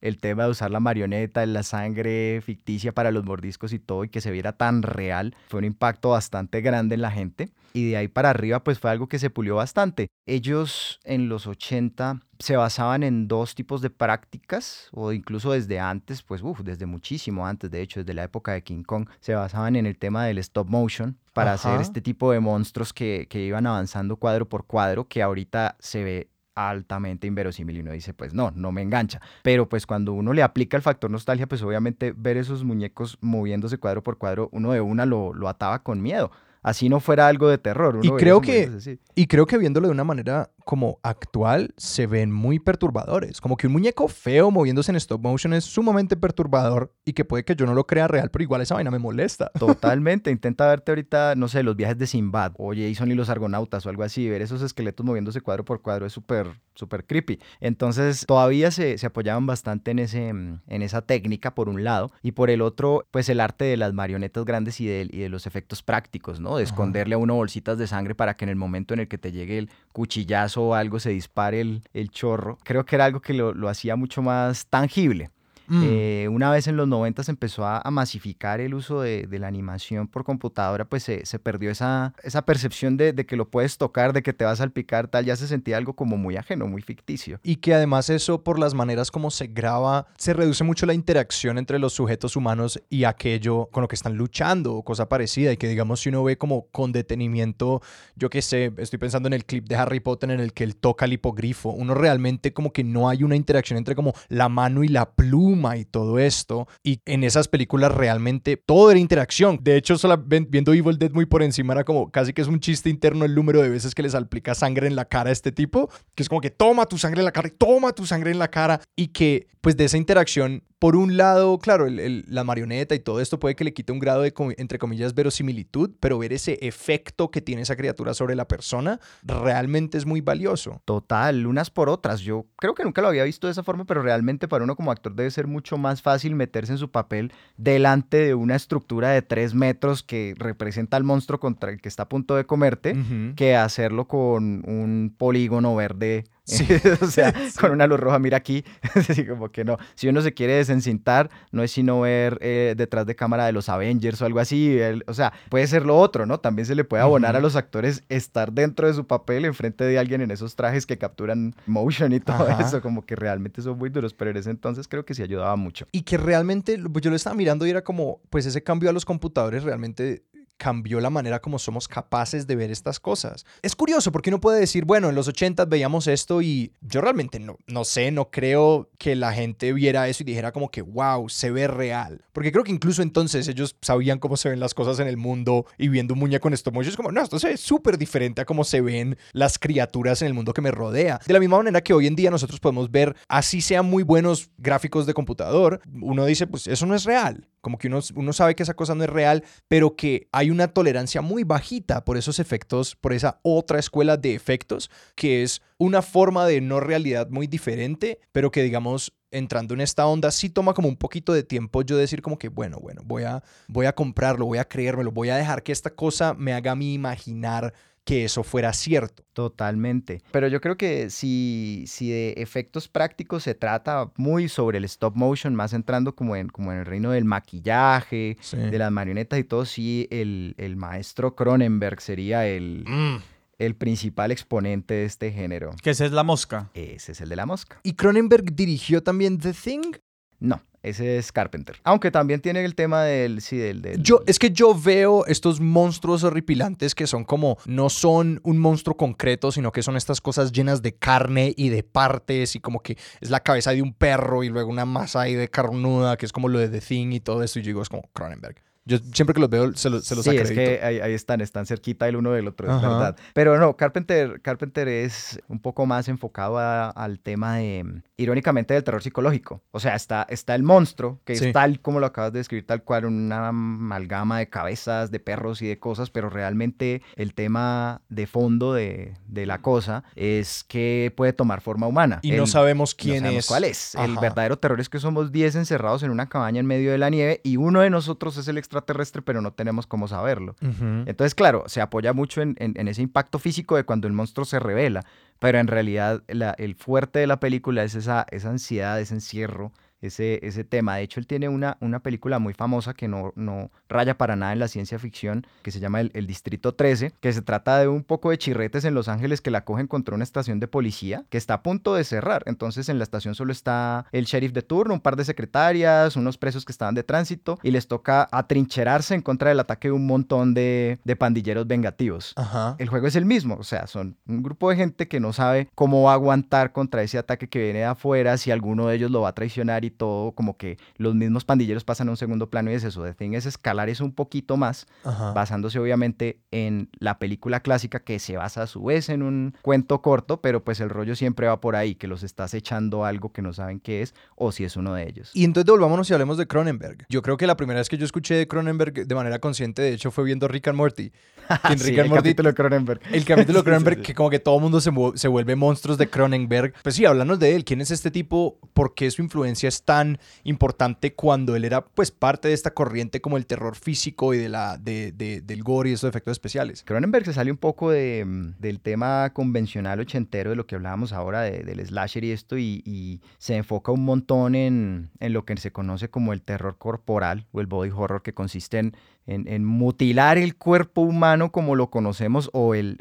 [0.00, 4.08] el, tema de usar la marioneta, la sangre ficticia para los mordiscos y todo, y
[4.08, 7.50] que se viera tan real, fue un impacto bastante grande en la gente.
[7.72, 10.08] Y de ahí para arriba, pues fue algo que se pulió bastante.
[10.26, 16.22] Ellos en los 80 se basaban en dos tipos de prácticas, o incluso desde antes,
[16.22, 19.76] pues uf, desde muchísimo antes, de hecho, desde la época de King Kong, se basaban
[19.76, 23.66] en el tema del stop motion para hacer este tipo de monstruos que, que iban
[23.66, 28.52] avanzando cuadro por cuadro, que ahorita se ve altamente inverosímil y uno dice, pues no,
[28.54, 29.22] no me engancha.
[29.42, 33.78] Pero pues cuando uno le aplica el factor nostalgia, pues obviamente ver esos muñecos moviéndose
[33.78, 36.30] cuadro por cuadro, uno de una lo, lo ataba con miedo
[36.64, 38.00] así no fuera algo de terror.
[38.02, 42.58] y creo que y creo que viéndolo de una manera como actual se ven muy
[42.58, 47.24] perturbadores, como que un muñeco feo moviéndose en stop motion es sumamente perturbador y que
[47.24, 49.50] puede que yo no lo crea real, pero igual esa vaina me molesta.
[49.58, 53.86] Totalmente, intenta verte ahorita, no sé, los viajes de Sinbad o Jason y los argonautas
[53.86, 57.38] o algo así, ver esos esqueletos moviéndose cuadro por cuadro es súper súper creepy.
[57.60, 62.32] Entonces todavía se, se, apoyaban bastante en, ese, en esa técnica por un lado y
[62.32, 65.46] por el otro pues el arte de las marionetas grandes y de, y de los
[65.46, 66.56] efectos prácticos, ¿no?
[66.56, 69.18] De esconderle a uno bolsitas de sangre para que en el momento en el que
[69.18, 72.58] te llegue el cuchillazo o algo se dispare el, el chorro.
[72.64, 75.30] Creo que era algo que lo, lo hacía mucho más tangible.
[75.66, 75.82] Mm.
[75.84, 80.08] Eh, una vez en los 90 se empezó a, masificar el uso de, la animación
[80.08, 84.32] por computadora, pues se, perdió esa, esa percepción de, que lo puedes tocar, de que
[84.32, 87.38] te vas a salpicar, tal, ya se sentía algo como muy ajeno, muy ficticio.
[87.42, 91.58] Y que además eso, por las maneras como se graba, se reduce mucho la interacción
[91.58, 95.52] entre los sujetos humanos y aquello con lo que están luchando o cosa parecida.
[95.52, 97.80] Y que digamos, si uno ve como con detenimiento,
[98.16, 100.76] yo qué sé, estoy pensando en el clip de Harry Potter en el que él
[100.76, 104.82] toca el hipogrifo, uno realmente como que no hay una interacción entre como la mano
[104.84, 106.66] y la pluma y todo esto.
[106.82, 109.58] Y en esas películas realmente todo era interacción.
[109.62, 112.60] De hecho, solo viendo Evil Dead muy por encima era como casi que es un
[112.60, 115.52] chiste interno el número de veces que les aplica sangre en la cara a este
[115.52, 118.30] tipo, que es como que toma tu sangre en la cara y toma tu sangre
[118.30, 122.94] en la cara y que pues de esa interacción por un lado, claro, la marioneta
[122.94, 126.34] y todo esto puede que le quite un grado de, entre comillas, verosimilitud, pero ver
[126.34, 130.82] ese efecto que tiene esa criatura sobre la persona realmente es muy valioso.
[130.84, 132.20] Total, unas por otras.
[132.20, 134.92] Yo creo que nunca lo había visto de esa forma, pero realmente para uno como
[134.92, 139.22] actor debe ser mucho más fácil meterse en su papel delante de una estructura de
[139.22, 142.94] tres metros que representa al monstruo contra el que está a punto de comerte,
[143.36, 146.66] que hacerlo con un polígono verde Sí.
[147.00, 149.78] o sea, con una luz roja, mira aquí, así como que no.
[149.94, 153.68] Si uno se quiere desencintar, no es sino ver eh, detrás de cámara de los
[153.68, 154.78] Avengers o algo así.
[155.06, 156.38] o sea, puede ser lo otro, ¿no?
[156.38, 159.98] También se le puede abonar a los actores estar dentro de su papel enfrente de
[159.98, 163.90] alguien en esos trajes que capturan motion y todo eso, como que realmente son muy
[163.90, 165.86] duros, pero en ese entonces creo que sí ayudaba mucho.
[165.92, 168.92] Y que realmente, pues yo lo estaba mirando y era como, pues ese cambio a
[168.92, 170.22] los computadores realmente
[170.56, 173.44] cambió la manera como somos capaces de ver estas cosas.
[173.62, 177.38] Es curioso porque uno puede decir, bueno, en los 80 veíamos esto y yo realmente
[177.38, 181.28] no, no sé, no creo que la gente viera eso y dijera como que, wow,
[181.28, 182.24] se ve real.
[182.32, 185.66] Porque creo que incluso entonces ellos sabían cómo se ven las cosas en el mundo
[185.78, 188.40] y viendo un muñeco en stop motion es como, no, esto se ve súper diferente
[188.40, 191.20] a cómo se ven las criaturas en el mundo que me rodea.
[191.26, 194.50] De la misma manera que hoy en día nosotros podemos ver, así sean muy buenos
[194.58, 197.48] gráficos de computador, uno dice, pues eso no es real.
[197.60, 200.68] Como que uno, uno sabe que esa cosa no es real, pero que hay una
[200.68, 206.02] tolerancia muy bajita por esos efectos, por esa otra escuela de efectos, que es una
[206.02, 210.74] forma de no realidad muy diferente, pero que digamos entrando en esta onda, sí toma
[210.74, 213.94] como un poquito de tiempo yo decir como que, bueno, bueno, voy a, voy a
[213.94, 217.74] comprarlo, voy a creérmelo, voy a dejar que esta cosa me haga a mí imaginar
[218.04, 219.24] que eso fuera cierto.
[219.32, 220.22] Totalmente.
[220.30, 225.16] Pero yo creo que si, si de efectos prácticos se trata muy sobre el stop
[225.16, 229.44] motion, más entrando como en, como en el reino del maquillaje, de las marionetas y
[229.44, 232.84] todo, sí, el, maestro Cronenberg sería el...
[232.86, 233.16] Mm.
[233.58, 235.70] el principal exponente de este género.
[235.82, 236.70] Que ese es la mosca.
[236.74, 237.80] Ese es el de la mosca.
[237.82, 239.96] ¿Y Cronenberg dirigió también The Thing?
[240.44, 241.80] No, ese es Carpenter.
[241.84, 246.22] Aunque también tiene el tema del, sí, del, Yo, es que yo veo estos monstruos
[246.22, 250.82] horripilantes que son como, no son un monstruo concreto, sino que son estas cosas llenas
[250.82, 254.50] de carne y de partes y como que es la cabeza de un perro y
[254.50, 257.42] luego una masa ahí de carnuda, que es como lo de The Thing y todo
[257.42, 257.58] eso.
[257.58, 258.56] Y yo digo, es como Cronenberg.
[258.86, 261.66] Yo siempre que los veo se, los, se los Sí, es que ahí, están, están
[261.66, 263.16] cerquita el uno del otro, es verdad.
[263.32, 269.02] Pero no, Carpenter, Carpenter es un poco más enfocado al tema de, irónicamente, del terror
[269.02, 269.62] psicológico.
[269.70, 272.82] O sea, está, está el monstruo, que es tal como lo acabas de describir, tal
[272.82, 278.26] cual, una amalgama de cabezas, de perros y de cosas, pero realmente el tema de
[278.26, 282.20] fondo de, de la cosa es que puede tomar forma humana.
[282.22, 283.46] Y no sabemos quién es.
[283.46, 283.94] cuál es.
[283.94, 287.10] El verdadero terror es que somos 10 encerrados en una cabaña en medio de la
[287.10, 290.56] nieve y uno de nosotros es el extra extraterrestre, pero no tenemos cómo saberlo.
[290.60, 292.56] Entonces, claro, se apoya mucho en,
[292.88, 295.04] ese impacto físico de cuando el monstruo se revela,
[295.38, 299.72] pero en realidad el fuerte de la película es esa, esa ansiedad, ese encierro,
[300.06, 300.96] ese, ese tema.
[300.96, 304.52] De hecho, él tiene una, una película muy famosa que no, no raya para nada
[304.52, 308.02] en la ciencia ficción, que se llama el, Distrito 13, que se trata de un
[308.02, 311.38] poco de chirretes en Los Ángeles que la cogen contra una estación de policía que
[311.38, 312.42] está a punto de cerrar.
[312.46, 316.38] Entonces, en la estación solo está el sheriff de turno, un par de secretarias, unos
[316.38, 320.06] presos que estaban de tránsito, y les toca atrincherarse en contra del ataque de un
[320.06, 322.34] montón de, de pandilleros vengativos.
[322.78, 325.68] El juego es el mismo, o sea, son un grupo de gente que no sabe
[325.74, 329.10] cómo va a aguantar contra ese ataque que viene de afuera, si alguno de ellos
[329.10, 332.50] lo va a traicionar y todo, como que los mismos pandilleros pasan a un segundo
[332.50, 333.02] plano y es eso.
[333.02, 334.86] The Thing es escalar eso un poquito más,
[335.34, 340.02] basándose obviamente en la película clásica que se basa a su vez en un cuento
[340.02, 343.42] corto, pero pues el rollo siempre va por ahí, que los estás echando algo que
[343.42, 345.30] no saben qué es o si es uno de ellos.
[345.34, 347.06] Y entonces volvámonos y hablemos de Cronenberg.
[347.08, 349.92] Yo creo que la primera vez que yo escuché de Cronenberg de manera consciente, de
[349.92, 351.12] hecho, fue viendo Rick and Morty.
[351.64, 353.00] En Rick and el capítulo de Cronenberg.
[353.12, 356.08] El capítulo de Cronenberg, que como que todo el mundo se, se vuelve monstruos de
[356.08, 356.72] Cronenberg.
[356.82, 357.64] Pues sí, háblanos de él.
[357.64, 358.58] ¿Quién es este tipo?
[358.72, 363.20] ¿Por qué su influencia es tan importante cuando él era pues parte de esta corriente
[363.20, 366.82] como el terror físico y de la, de, del gore y esos efectos especiales.
[366.82, 371.12] Cronenberg se sale un poco de, mm, del tema convencional ochentero de lo que hablábamos
[371.12, 375.56] ahora del slasher y esto y, y, se enfoca un montón en, en lo que
[375.56, 380.38] se conoce como el terror corporal o el body horror que consiste en en, mutilar
[380.38, 382.98] el cuerpo humano como lo conocemos o el,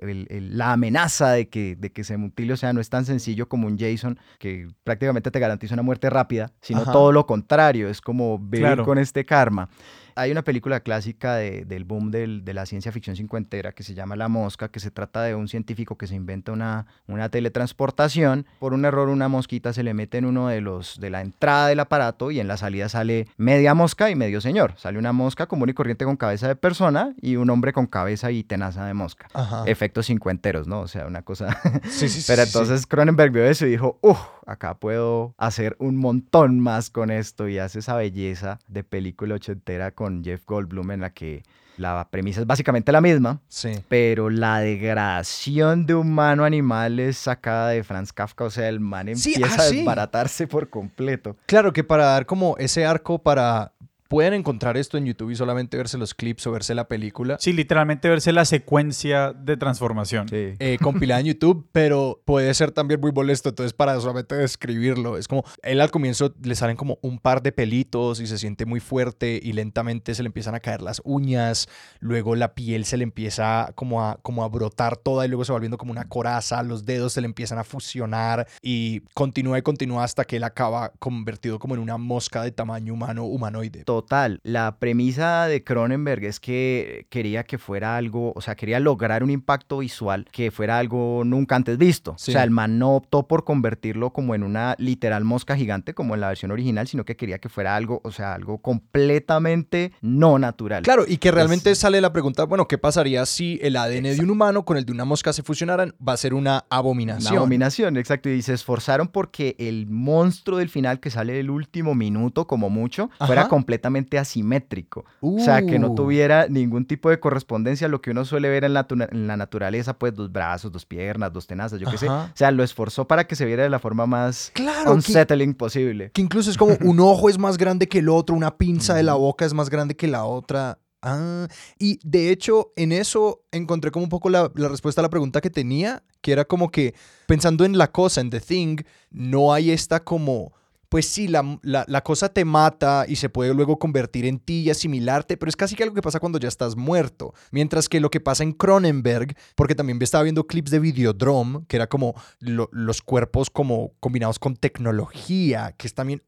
[0.51, 3.67] la amenaza de que, de que se mutile, o sea, no es tan sencillo como
[3.67, 8.39] un Jason que prácticamente te garantiza una muerte rápida, sino todo lo contrario, es como
[8.39, 9.69] vivir con este karma.
[10.15, 13.93] Hay una película clásica de, del boom del, de la ciencia ficción cincuentera que se
[13.93, 18.45] llama La Mosca, que se trata de un científico que se inventa una, una teletransportación.
[18.59, 21.67] Por un error, una mosquita se le mete en uno de los de la entrada
[21.67, 24.73] del aparato y en la salida sale media mosca y medio señor.
[24.77, 28.31] Sale una mosca común y corriente con cabeza de persona y un hombre con cabeza
[28.31, 29.27] y tenaza de mosca.
[29.65, 30.81] Efectos cincuenteros, ¿no?
[30.81, 31.57] O sea, una cosa.
[31.89, 32.25] Sí, sí, sí.
[32.27, 37.11] Pero entonces Cronenberg vio eso y dijo, uff, acá puedo hacer un montón más con
[37.11, 41.43] esto y hace esa belleza de película ochentera con Jeff Goldblum en la que
[41.77, 43.71] la premisa es básicamente la misma, sí.
[43.87, 49.61] pero la degradación de humano-animal es sacada de Franz Kafka, o sea, el man empieza
[49.61, 51.35] a ah, desbaratarse por completo.
[51.45, 53.72] Claro que para dar como ese arco para
[54.13, 57.37] pueden encontrar esto en YouTube y solamente verse los clips o verse la película.
[57.39, 60.29] Sí, literalmente verse la secuencia de transformación.
[60.29, 60.53] Sí.
[60.59, 63.49] Eh, compilada en YouTube, pero puede ser también muy molesto.
[63.49, 67.51] Entonces, para solamente describirlo, es como él al comienzo le salen como un par de
[67.51, 71.67] pelitos y se siente muy fuerte y lentamente se le empiezan a caer las uñas.
[71.99, 75.53] Luego la piel se le empieza como a, como a brotar toda y luego se
[75.53, 76.61] va volviendo como una coraza.
[76.61, 80.91] Los dedos se le empiezan a fusionar y continúa y continúa hasta que él acaba
[80.99, 83.83] convertido como en una mosca de tamaño humano, humanoide.
[84.03, 89.23] Total, la premisa de Cronenberg es que quería que fuera algo, o sea, quería lograr
[89.23, 92.11] un impacto visual que fuera algo nunca antes visto.
[92.11, 96.15] O sea, el man no optó por convertirlo como en una literal mosca gigante como
[96.15, 100.37] en la versión original, sino que quería que fuera algo, o sea, algo completamente no
[100.37, 100.83] natural.
[100.83, 104.31] Claro, y que realmente sale la pregunta, bueno, ¿qué pasaría si el ADN de un
[104.31, 105.95] humano con el de una mosca se fusionaran?
[106.05, 107.31] Va a ser una abominación.
[107.31, 108.27] Una abominación, exacto.
[108.27, 113.09] Y se esforzaron porque el monstruo del final que sale el último minuto como mucho
[113.25, 113.82] fuera completamente
[114.17, 115.05] asimétrico.
[115.21, 115.95] O sea, que no uh.
[115.95, 119.37] tuviera ningún tipo de correspondencia a lo que uno suele ver en la, en la
[119.37, 122.09] naturaleza, pues dos brazos, dos piernas, dos tenazas, yo qué sé.
[122.09, 126.11] O sea, lo esforzó para que se viera de la forma más claro, unsettling posible.
[126.11, 129.03] Que incluso es como un ojo es más grande que el otro, una pinza de
[129.03, 130.79] la boca es más grande que la otra.
[131.01, 135.09] Ah, y de hecho, en eso encontré como un poco la, la, respuesta a la
[135.09, 136.95] pregunta que tenía, que era como que
[137.27, 138.77] pensando en la cosa, en The Thing,
[139.11, 140.53] no hay esta como
[140.93, 145.37] pues sí, la, cosa te mata y se puede luego convertir en ti y asimilarte,
[145.37, 147.33] pero es casi que algo que pasa cuando ya estás muerto.
[147.49, 151.77] Mientras que lo que pasa en Cronenberg, porque también estaba viendo clips de Videodrome, que
[151.77, 156.21] era como los cuerpos como combinados con tecnología, que es también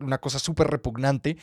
[0.00, 1.36] una cosa súper repugnante,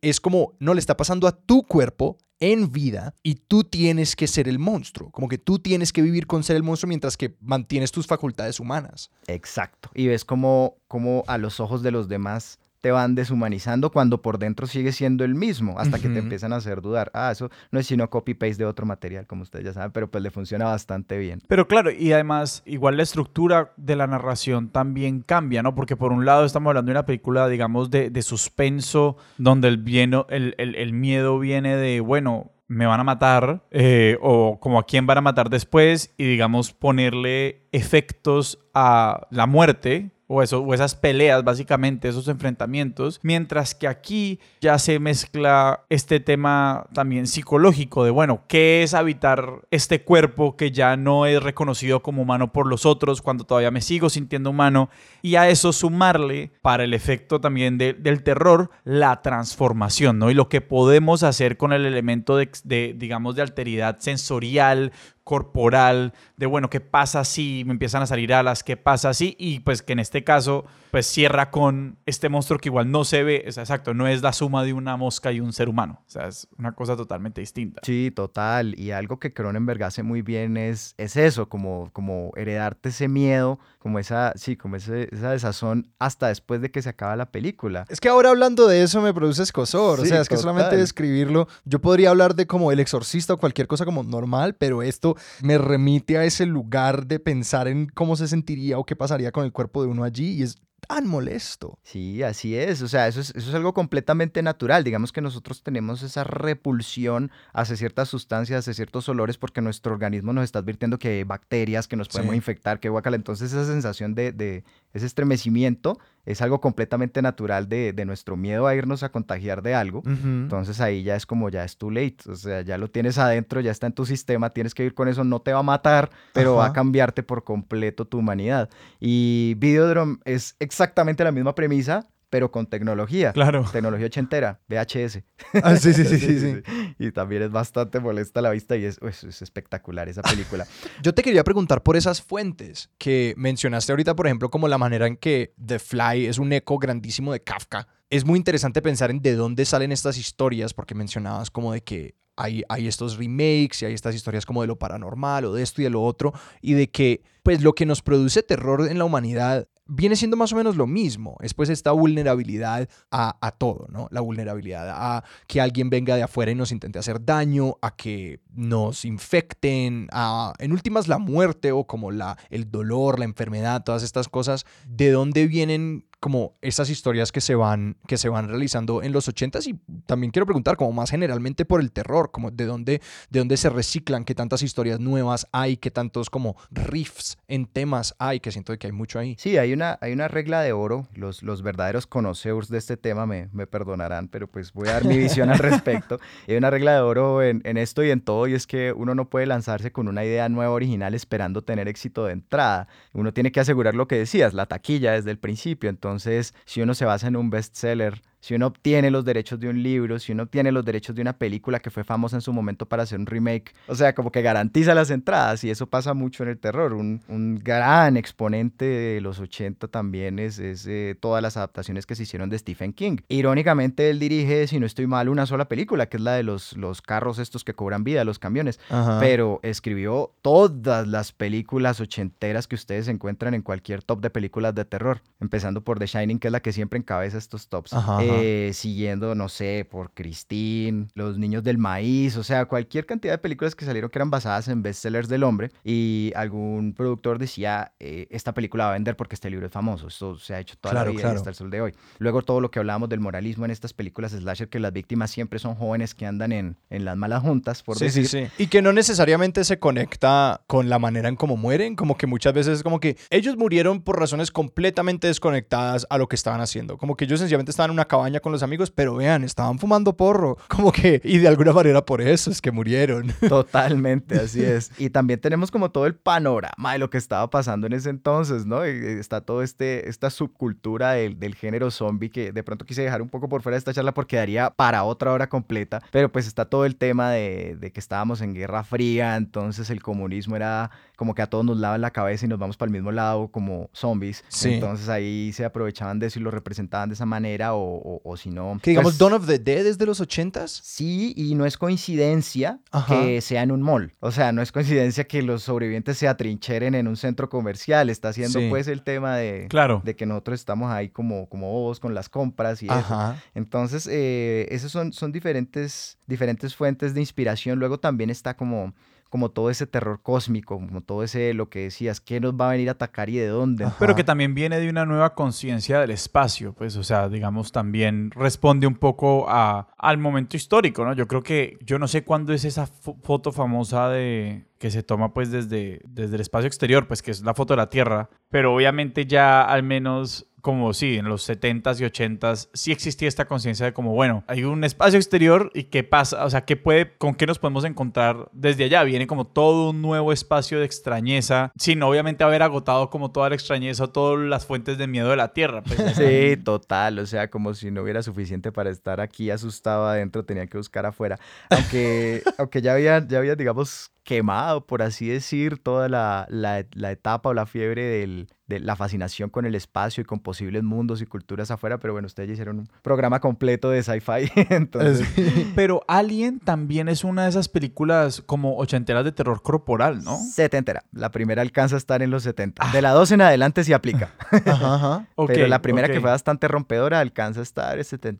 [0.00, 4.26] es como no le está pasando a tu cuerpo en vida y tú tienes que
[4.26, 7.36] ser el monstruo, como que tú tienes que vivir con ser el monstruo mientras que
[7.40, 9.10] mantienes tus facultades humanas.
[9.28, 9.90] Exacto.
[9.94, 14.38] Y ves como, como a los ojos de los demás te van deshumanizando cuando por
[14.38, 17.12] dentro sigue siendo el mismo, hasta que te empiezan a hacer dudar.
[17.14, 20.20] Ah, eso no es sino copy-paste de otro material, como ustedes ya saben, pero pues
[20.20, 21.40] le funciona bastante bien.
[21.46, 25.76] Pero claro, y además, igual la estructura de la narración también cambia, ¿no?
[25.76, 29.76] Porque por un lado estamos hablando de una película, digamos, de, de suspenso, donde el,
[29.76, 34.80] bien, el, el, el miedo viene de, bueno, me van a matar eh, o como
[34.80, 40.94] a quién van a matar después y digamos ponerle efectos a la muerte o, esas
[40.94, 48.10] peleas, básicamente, esos enfrentamientos, mientras que aquí ya se mezcla este tema también psicológico de,
[48.10, 52.86] bueno, ¿qué es habitar este cuerpo que ya no es reconocido como humano por los
[52.86, 54.88] otros cuando todavía me sigo sintiendo humano?
[55.20, 60.30] Y a eso sumarle, para el efecto también del terror, la transformación, ¿no?
[60.30, 62.48] Y lo que podemos hacer con el elemento de
[62.96, 64.92] digamos, de alteridad sensorial,
[65.24, 68.64] corporal, de bueno, ¿qué pasa si me empiezan a salir alas?
[68.64, 69.36] ¿Qué pasa si?
[69.38, 73.22] Y pues que en este caso, pues cierra con este monstruo que igual no se
[73.22, 76.10] ve, es exacto, no es la suma de una mosca y un ser humano, o
[76.10, 77.80] sea, es una cosa totalmente distinta.
[77.82, 82.90] Sí, total, y algo que Cronenberg hace muy bien es, es eso, como, como heredarte
[82.90, 87.16] ese miedo, como esa, sí, como ese, esa desazón hasta después de que se acaba
[87.16, 87.86] la película.
[87.88, 91.48] Es que ahora hablando de eso me produce escosor, o sea, es que solamente describirlo,
[91.64, 95.56] yo podría hablar de como el exorcista o cualquier cosa como normal, pero esto me
[95.56, 99.52] remite a ese lugar de pensar en cómo se sentiría o qué pasaría con el
[99.52, 101.78] cuerpo de uno allí y es tan molesto.
[101.82, 102.82] Sí, así es.
[102.82, 104.84] O sea, eso es, eso es algo completamente natural.
[104.84, 110.32] Digamos que nosotros tenemos esa repulsión hacia ciertas sustancias, hacia ciertos olores, porque nuestro organismo
[110.32, 113.16] nos está advirtiendo que hay bacterias que nos podemos infectar, que guacala.
[113.16, 118.74] Entonces esa sensación de, de, ese estremecimiento es algo completamente natural de, nuestro miedo a
[118.74, 120.02] irnos a contagiar de algo.
[120.04, 122.18] Entonces ahí ya es como ya es too late.
[122.28, 125.08] O sea, ya lo tienes adentro, ya está en tu sistema, tienes que ir con
[125.08, 128.70] eso, no te va a matar, pero va a cambiarte por completo tu humanidad.
[129.00, 133.34] Y Videodrome es exactamente la misma premisa, pero con tecnología.
[133.34, 133.62] Claro.
[133.70, 135.22] Tecnología ochentera, VHS.
[135.62, 136.62] Ah, sí, sí, sí, sí, sí.
[136.98, 140.66] Y también es bastante molesta la vista y es, es, es espectacular esa película.
[141.02, 145.06] Yo te quería preguntar por esas fuentes que mencionaste ahorita, por ejemplo, como la manera
[145.06, 147.86] en que The Fly es un eco grandísimo de Kafka.
[148.08, 152.14] Es muy interesante pensar en de dónde salen estas historias, porque mencionabas como de que
[152.36, 155.82] hay, hay estos remakes y hay estas historias como de lo paranormal o de esto
[155.82, 159.04] y de lo otro, y de que pues lo que nos produce terror en la
[159.04, 161.36] humanidad viene siendo más o menos lo mismo.
[161.40, 164.08] Es pues esta vulnerabilidad a, a, todo, ¿no?
[164.10, 168.40] La vulnerabilidad a que alguien venga de afuera y nos intente hacer daño, a que
[168.54, 174.02] nos infecten, a, en últimas, la muerte o como la, el dolor, la enfermedad, todas
[174.02, 174.64] estas cosas.
[174.86, 179.28] ¿De dónde vienen como estas historias que se van que se van realizando en los
[179.28, 179.74] 80s y
[180.06, 183.68] también quiero preguntar como más generalmente por el terror, como de dónde de dónde se
[183.68, 188.78] reciclan, qué tantas historias nuevas hay, qué tantos como riffs en temas hay, que siento
[188.78, 189.34] que hay mucho ahí.
[189.36, 193.26] Sí, hay una hay una regla de oro, los, los verdaderos conocedores de este tema
[193.26, 196.20] me, me perdonarán, pero pues voy a dar mi visión al respecto.
[196.46, 199.16] Hay una regla de oro en, en esto y en todo y es que uno
[199.16, 202.86] no puede lanzarse con una idea nueva original esperando tener éxito de entrada.
[203.12, 206.82] Uno tiene que asegurar lo que decías, la taquilla desde el principio, entonces entonces, si
[206.82, 210.32] uno se basa en un bestseller, si uno obtiene los derechos de un libro, si
[210.32, 213.20] uno obtiene los derechos de una película que fue famosa en su momento para hacer
[213.20, 216.58] un remake, o sea, como que garantiza las entradas y eso pasa mucho en el
[216.58, 216.92] terror.
[216.92, 222.16] Un, un gran exponente de los 80 también es, es eh, todas las adaptaciones que
[222.16, 223.18] se hicieron de Stephen King.
[223.28, 226.76] Irónicamente, él dirige, si no estoy mal, una sola película, que es la de los,
[226.76, 229.20] los carros estos que cobran vida, los camiones, Ajá.
[229.20, 234.84] pero escribió todas las películas ochenteras que ustedes encuentran en cualquier top de películas de
[234.84, 237.92] terror, empezando por The Shining, que es la que siempre encabeza estos tops.
[237.92, 238.31] Ajá, ajá.
[238.40, 243.38] Eh, siguiendo, no sé, por Christine, Los Niños del Maíz, o sea, cualquier cantidad de
[243.38, 248.26] películas que salieron que eran basadas en bestsellers del hombre y algún productor decía, eh,
[248.30, 250.92] esta película va a vender porque este libro es famoso, esto se ha hecho toda
[250.92, 251.36] Claro, la vida claro.
[251.38, 251.92] hasta el sol de hoy.
[252.18, 255.58] Luego todo lo que hablábamos del moralismo en estas películas slasher, que las víctimas siempre
[255.58, 258.28] son jóvenes que andan en, en las malas juntas, por Sí, decir.
[258.28, 258.62] sí, sí.
[258.62, 262.52] Y que no necesariamente se conecta con la manera en cómo mueren, como que muchas
[262.54, 266.96] veces es como que ellos murieron por razones completamente desconectadas a lo que estaban haciendo.
[266.98, 270.16] Como que ellos sencillamente estaban en una cabaña con los amigos, pero vean, estaban fumando
[270.16, 270.56] porro.
[270.68, 273.32] Como que, y de alguna manera por eso es que murieron.
[273.48, 274.92] Totalmente, así es.
[274.96, 278.64] Y también tenemos como todo el panorama de lo que estaba pasando en ese entonces,
[278.64, 278.86] ¿no?
[278.86, 283.22] Y está todo este, esta subcultura del, del género zombie que de pronto quise dejar
[283.22, 286.46] un poco por fuera de esta charla porque daría para otra hora completa, pero pues
[286.46, 290.90] está todo el tema de, de que estábamos en Guerra Fría, entonces el comunismo era
[291.22, 293.46] como que a todos nos lavan la cabeza y nos vamos para el mismo lado
[293.46, 294.42] como zombies.
[294.48, 294.74] Sí.
[294.74, 298.36] Entonces ahí se aprovechaban de eso y lo representaban de esa manera o, o, o
[298.36, 298.80] si no...
[298.82, 300.72] Que digamos, pues, Dawn of the Dead es de los ochentas.
[300.82, 303.20] Sí, y no es coincidencia Ajá.
[303.22, 304.12] que sea en un mall.
[304.18, 308.10] O sea, no es coincidencia que los sobrevivientes se atrincheren en un centro comercial.
[308.10, 308.66] Está haciendo Sí.
[308.68, 310.02] pues el tema de, Claro.
[310.04, 312.94] de que nosotros estamos ahí como, como bobos con las compras y eso.
[312.94, 313.36] Ajá.
[313.54, 317.78] Entonces, eh, esas son, son diferentes, diferentes fuentes de inspiración.
[317.78, 318.92] Luego también está como,
[319.32, 322.72] como todo ese terror cósmico, como todo ese, lo que decías, qué nos va a
[322.72, 323.84] venir a atacar y de dónde.
[323.86, 323.96] Ajá.
[323.98, 328.30] Pero que también viene de una nueva conciencia del espacio, pues, o sea, digamos, también
[328.32, 331.14] responde un poco a, al momento histórico, ¿no?
[331.14, 335.04] Yo creo que, yo no sé cuándo es esa fo- foto famosa de que se
[335.04, 338.30] toma pues desde, desde el espacio exterior, pues que es la foto de la Tierra,
[338.50, 343.46] pero obviamente ya al menos como sí, en los 70s y 80s sí existía esta
[343.46, 347.16] conciencia de como, bueno, hay un espacio exterior y qué pasa, o sea, qué puede,
[347.18, 349.02] con qué nos podemos encontrar desde allá.
[349.02, 353.56] Viene como todo un nuevo espacio de extrañeza, sin obviamente haber agotado como toda la
[353.56, 355.82] extrañeza todas las fuentes de miedo de la Tierra.
[355.82, 360.44] Pues, Sí, total, o sea, como si no hubiera suficiente para estar aquí asustado adentro,
[360.44, 361.40] tenía que buscar afuera.
[361.70, 367.10] Aunque, aunque ya había, ya había, digamos, quemado, por así decir, toda la, la- la
[367.10, 371.20] etapa o la fiebre del- de la fascinación con el espacio y con posibles mundos
[371.20, 375.28] y culturas afuera, pero bueno, ustedes ya hicieron un programa completo de sci-fi, entonces...
[375.74, 380.38] Pero Alien también es una de esas películas como ochenteras de terror corporal, ¿no?
[380.38, 382.92] Setentera, la primera alcanza a estar en los 70.
[382.92, 384.30] De la 2 en adelante sí aplica.
[384.64, 385.26] Ajá, ajá.
[385.34, 388.38] Ok, pero la primera que fue bastante rompedora alcanza a estar en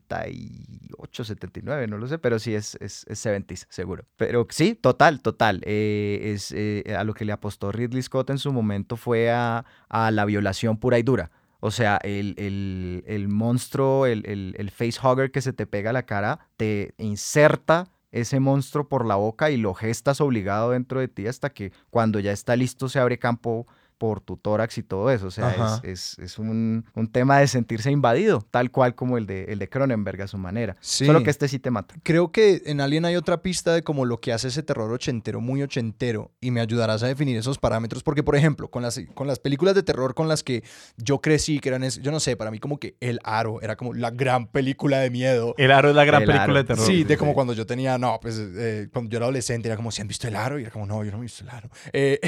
[0.92, 4.04] 78, 79, no lo sé, pero sí es, es, es 70s, seguro.
[4.16, 5.60] Pero sí, total, total.
[5.64, 9.64] eh, es, eh, a lo que le apostó Ridley Scott en su momento fue a,
[9.88, 11.30] a la violación pura y dura.
[11.60, 15.92] O sea, el, el- el monstruo, el, el, el facehugger que se te pega a
[15.92, 21.08] la cara, te inserta ese monstruo por la boca y lo gestas obligado dentro de
[21.08, 23.66] ti hasta que cuando ya está listo se abre campo
[24.02, 25.28] por tu tórax y todo eso.
[25.28, 29.44] O sea, es, es, un, un, tema de sentirse invadido, tal cual como el de,
[29.44, 30.76] el de Cronenberg a su manera.
[30.80, 31.94] Solo que este sí te mata.
[32.02, 35.40] Creo que en Alien hay otra pista de como lo que hace ese terror ochentero,
[35.40, 39.28] muy ochentero, y me ayudarás a definir esos parámetros, porque por ejemplo, con las, con
[39.28, 40.64] las películas de terror con las que
[40.96, 43.94] yo crecí, que eran, yo no sé, para mí como que El Aro era como
[43.94, 45.54] la gran película de miedo.
[45.58, 46.84] El Aro es la gran película de terror.
[46.84, 49.92] Sí, de como cuando yo tenía, no, pues eh, cuando yo era adolescente era como,
[49.92, 50.58] ¿si han visto El Aro?
[50.58, 51.70] Y era como, no, yo no he visto El Aro.
[51.92, 52.18] Eh,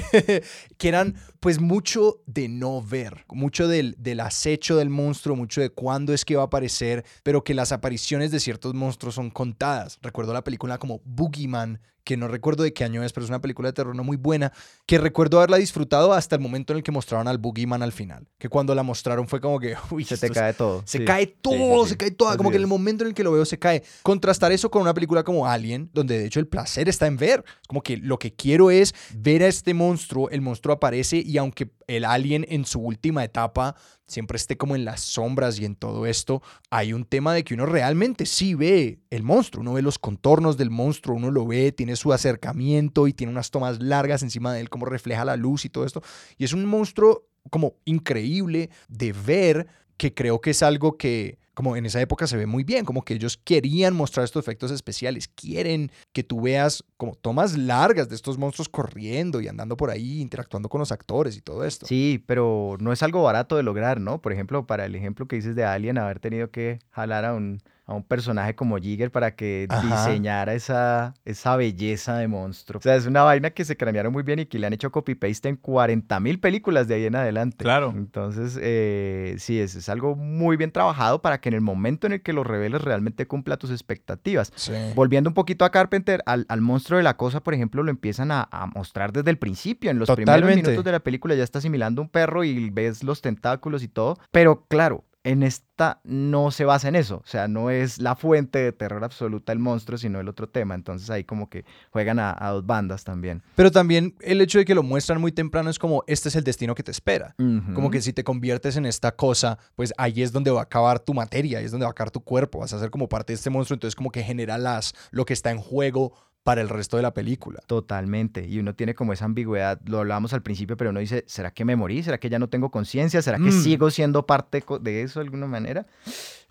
[0.78, 5.70] que eran pues mucho de no ver, mucho del, del acecho del monstruo, mucho de
[5.70, 9.98] cuándo es que va a aparecer, pero que las apariciones de ciertos monstruos son contadas.
[10.02, 13.40] Recuerdo la película como Boogeyman que no recuerdo de qué año es, pero es una
[13.40, 14.52] película de terror no muy buena,
[14.86, 18.28] que recuerdo haberla disfrutado hasta el momento en el que mostraron al Boogeyman al final.
[18.38, 20.82] Que cuando la mostraron fue como que, uy, se te cae todo.
[20.86, 22.36] Se cae todo, se cae todo.
[22.36, 23.82] Como que en el momento en el que lo veo se cae.
[24.02, 27.44] Contrastar eso con una película como Alien, donde de hecho el placer está en ver.
[27.66, 31.70] Como que lo que quiero es ver a este monstruo, el monstruo aparece y aunque
[31.86, 33.76] el alien en su última etapa
[34.06, 37.54] siempre esté como en las sombras y en todo esto, hay un tema de que
[37.54, 41.72] uno realmente sí ve el monstruo, uno ve los contornos del monstruo, uno lo ve,
[41.72, 45.64] tiene su acercamiento y tiene unas tomas largas encima de él, como refleja la luz
[45.64, 46.02] y todo esto.
[46.36, 49.66] Y es un monstruo como increíble de ver
[49.96, 53.02] que creo que es algo que como en esa época se ve muy bien, como
[53.02, 58.16] que ellos querían mostrar estos efectos especiales, quieren que tú veas como tomas largas de
[58.16, 61.86] estos monstruos corriendo y andando por ahí, interactuando con los actores y todo esto.
[61.86, 64.20] Sí, pero no es algo barato de lograr, ¿no?
[64.20, 67.60] Por ejemplo, para el ejemplo que dices de Alien, haber tenido que jalar a un
[67.86, 72.78] a un personaje como Jigger para que diseñara esa, esa belleza de monstruo.
[72.78, 74.90] O sea, es una vaina que se cranearon muy bien y que le han hecho
[74.90, 77.62] copy-paste en 40 mil películas de ahí en adelante.
[77.62, 77.92] Claro.
[77.94, 82.14] Entonces, eh, sí, es, es, algo muy bien trabajado para que en el momento en
[82.14, 84.52] el que lo reveles realmente cumpla tus expectativas.
[84.94, 88.30] Volviendo un poquito a Carpenter, al, al, monstruo de la cosa, por ejemplo, lo empiezan
[88.30, 89.90] a, a mostrar desde el principio.
[89.90, 93.20] En los primeros minutos de la película ya está asimilando un perro y ves los
[93.20, 94.18] tentáculos y todo.
[94.30, 98.58] Pero claro, en esta no se basa en eso, o sea, no es la fuente
[98.58, 102.36] de terror absoluta el monstruo, sino el otro tema, entonces ahí como que juegan a,
[102.50, 103.42] dos bandas también.
[103.56, 106.44] Pero también el hecho de que lo muestran muy temprano es como, este es el
[106.44, 107.34] destino que te espera,
[107.74, 111.00] como que si te conviertes en esta cosa, pues ahí es donde va a acabar
[111.00, 113.32] tu materia, ahí es donde va a acabar tu cuerpo, vas a ser como parte
[113.32, 116.12] de este monstruo, entonces como que genera las, lo que está en juego
[116.44, 117.60] para el resto de la película.
[117.66, 118.46] Totalmente.
[118.46, 121.64] Y uno tiene como esa ambigüedad, lo hablábamos al principio, pero uno dice, ¿será que
[121.64, 122.02] me morí?
[122.02, 123.22] ¿Será que ya no tengo conciencia?
[123.22, 123.62] ¿Será que mm.
[123.62, 125.86] sigo siendo parte de eso de alguna manera?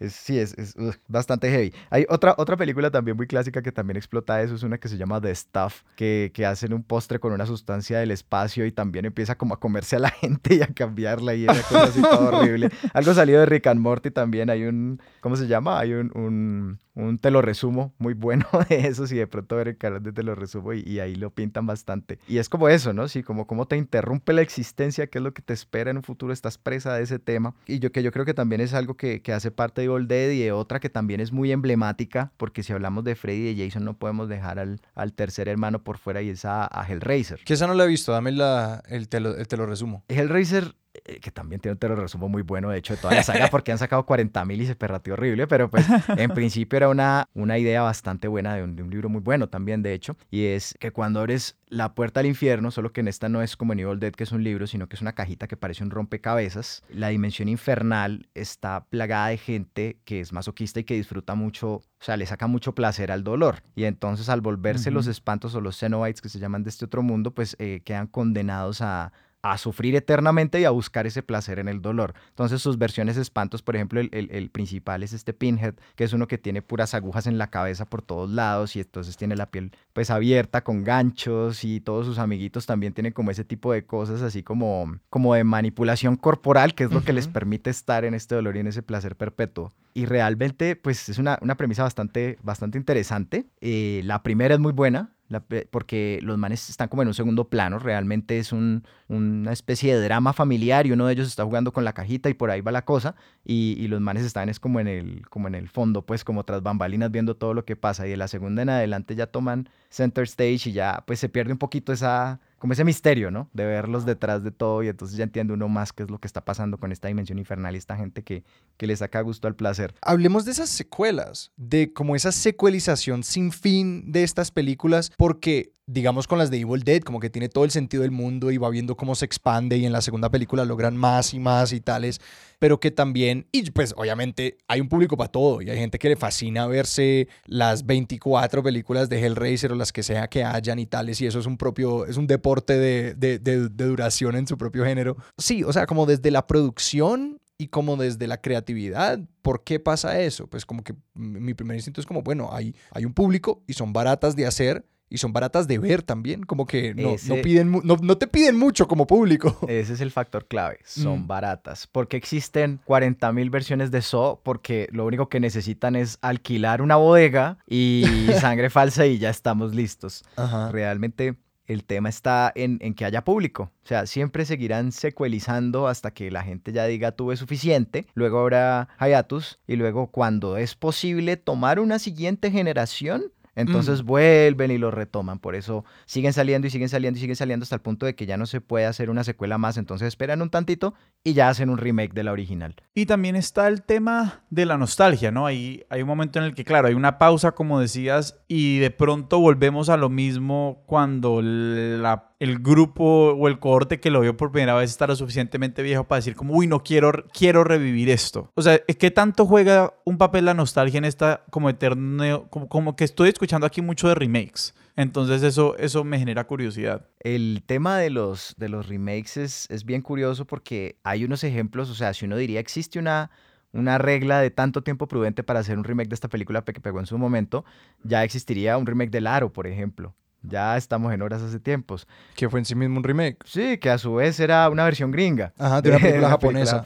[0.09, 0.75] Sí, es, es
[1.07, 1.73] bastante heavy.
[1.89, 4.97] Hay otra, otra película también muy clásica que también explota eso, es una que se
[4.97, 9.05] llama The Stuff, que, que hacen un postre con una sustancia del espacio y también
[9.05, 12.27] empieza como a comerse a la gente y a cambiarla y una cosa así todo
[12.37, 12.69] horrible.
[12.93, 15.79] Algo salido de Rick and Morty también, hay un, ¿cómo se llama?
[15.79, 19.69] Hay un, un, un te lo resumo muy bueno de eso, si de pronto ver
[19.69, 22.19] el canal de te lo resumo y, ahí lo pintan bastante.
[22.27, 23.07] Y es como eso, ¿no?
[23.07, 26.03] Sí, como cómo te interrumpe la existencia, qué es lo que te espera en un
[26.03, 27.55] futuro, estás presa de ese tema.
[27.65, 30.31] Y yo que yo creo que también es algo que, que hace parte de Dead
[30.31, 33.65] y de otra que también es muy emblemática, porque si hablamos de Freddy y de
[33.65, 37.39] Jason no podemos dejar al, al tercer hermano por fuera y es a, Hellraiser.
[37.43, 40.03] Que esa no la he visto, dame la, el, te lo, te lo resumo.
[40.07, 43.23] Hellraiser que también tiene un te lo resumo muy bueno, de hecho, de toda la
[43.23, 46.89] saga, porque han sacado 40 mil y se perratió horrible, pero pues en principio era
[46.89, 50.15] una, una idea bastante buena de un, de un, libro muy bueno también, de hecho,
[50.29, 53.57] y es que cuando abres la puerta al infierno, solo que en esta no es
[53.57, 55.83] como en Evil Dead, que es un libro, sino que es una cajita que parece
[55.83, 61.33] un rompecabezas, la dimensión infernal está plagada de gente que es masoquista y que disfruta
[61.33, 65.55] mucho, o sea, le saca mucho placer al dolor, y entonces al volverse los espantos
[65.55, 69.11] o los Cenobites, que se llaman de este otro mundo, pues eh, quedan condenados a
[69.43, 72.13] a sufrir eternamente y a buscar ese placer en el dolor.
[72.29, 76.27] Entonces sus versiones espantos, por ejemplo, el, el, principal es este Pinhead, que es uno
[76.27, 79.71] que tiene puras agujas en la cabeza por todos lados y entonces tiene la piel
[79.91, 84.21] pues abierta con ganchos y todos sus amiguitos también tienen como ese tipo de cosas
[84.21, 88.35] así como, como de manipulación corporal, que es lo que les permite estar en este
[88.35, 89.73] dolor y en ese placer perpetuo.
[89.93, 93.45] Y realmente pues es una, una premisa bastante, bastante interesante.
[93.59, 97.79] Eh, la primera es muy buena, porque los manes están como en un segundo plano,
[97.79, 101.83] realmente es un, una especie de drama familiar y uno de ellos está jugando con
[101.83, 103.15] la cajita y por ahí va la cosa
[103.45, 106.43] y, y, los manes están es como en, el, como en el fondo, pues como
[106.43, 109.69] tras bambalinas viendo todo lo que pasa y de la segunda en adelante ya toman
[109.89, 113.49] center stage y ya pues se pierde un poquito esa como ese misterio, ¿no?
[113.51, 116.27] De verlos detrás de todo y entonces ya entiende uno más qué es lo que
[116.27, 118.45] está pasando con esta dimensión infernal y esta gente que,
[118.77, 119.93] que le saca gusto al placer.
[120.01, 126.27] Hablemos de esas secuelas, de como esa secuelización sin fin de estas películas, porque digamos
[126.27, 128.69] con las de Evil Dead, como que tiene todo el sentido del mundo y va
[128.69, 132.21] viendo cómo se expande y en la segunda película logran más y más y tales,
[132.59, 136.09] pero que también, y pues obviamente hay un público para todo y hay gente que
[136.09, 140.85] le fascina verse las 24 películas de Hellraiser o las que sea que hayan y
[140.85, 144.57] tales y eso es un propio, es un deporte de, de, de duración en su
[144.57, 145.17] propio género.
[145.37, 150.19] Sí, o sea, como desde la producción y como desde la creatividad, ¿por qué pasa
[150.21, 150.47] eso?
[150.47, 153.93] Pues como que mi primer instinto es como, bueno, hay, hay un público y son
[153.93, 157.97] baratas de hacer y son baratas de ver también, como que no, no piden, no,
[158.01, 159.55] no, te piden mucho como público.
[159.67, 161.27] Ese es el factor clave, son mm.
[161.27, 161.85] baratas.
[161.85, 166.95] Porque existen 40 mil versiones de So, porque lo único que necesitan es alquilar una
[166.95, 168.03] bodega y
[168.41, 170.25] sangre falsa y ya estamos listos.
[170.71, 171.35] Realmente
[171.67, 173.71] el tema está en, que haya público.
[173.83, 178.07] O sea, siempre seguirán secuelizando hasta que la gente ya diga tuve suficiente.
[178.15, 183.25] Luego habrá hiatus y luego cuando es posible tomar una siguiente generación,
[183.55, 184.05] entonces mm.
[184.05, 185.39] vuelven y lo retoman.
[185.39, 188.25] Por eso siguen saliendo y siguen saliendo y siguen saliendo hasta el punto de que
[188.25, 189.77] ya no se puede hacer una secuela más.
[189.77, 190.93] Entonces esperan un tantito
[191.23, 192.75] y ya hacen un remake de la original.
[192.93, 195.45] Y también está el tema de la nostalgia, ¿no?
[195.45, 198.91] Hay, hay un momento en el que, claro, hay una pausa, como decías, y de
[198.91, 204.35] pronto volvemos a lo mismo cuando la el grupo o el cohorte que lo vio
[204.35, 208.09] por primera vez está lo suficientemente viejo para decir como, uy, no quiero, quiero revivir
[208.09, 208.51] esto.
[208.55, 212.97] O sea, ¿qué tanto juega un papel la nostalgia en esta como eterno, como, como
[212.97, 214.75] que estoy escuchando aquí mucho de remakes?
[214.97, 217.07] Entonces eso, eso me genera curiosidad.
[217.21, 221.89] El tema de los, de los remakes es, es bien curioso porque hay unos ejemplos,
[221.89, 223.31] o sea, si uno diría existe una
[223.71, 226.99] una regla de tanto tiempo prudente para hacer un remake de esta película que pegó
[226.99, 227.65] en su momento,
[228.03, 230.13] ya existiría un remake de Laro, por ejemplo.
[230.43, 232.07] Ya estamos en horas hace tiempos.
[232.35, 233.37] Que fue en sí mismo un remake.
[233.45, 235.53] Sí, que a su vez era una versión gringa.
[235.57, 236.83] Ajá, de una película japonesa.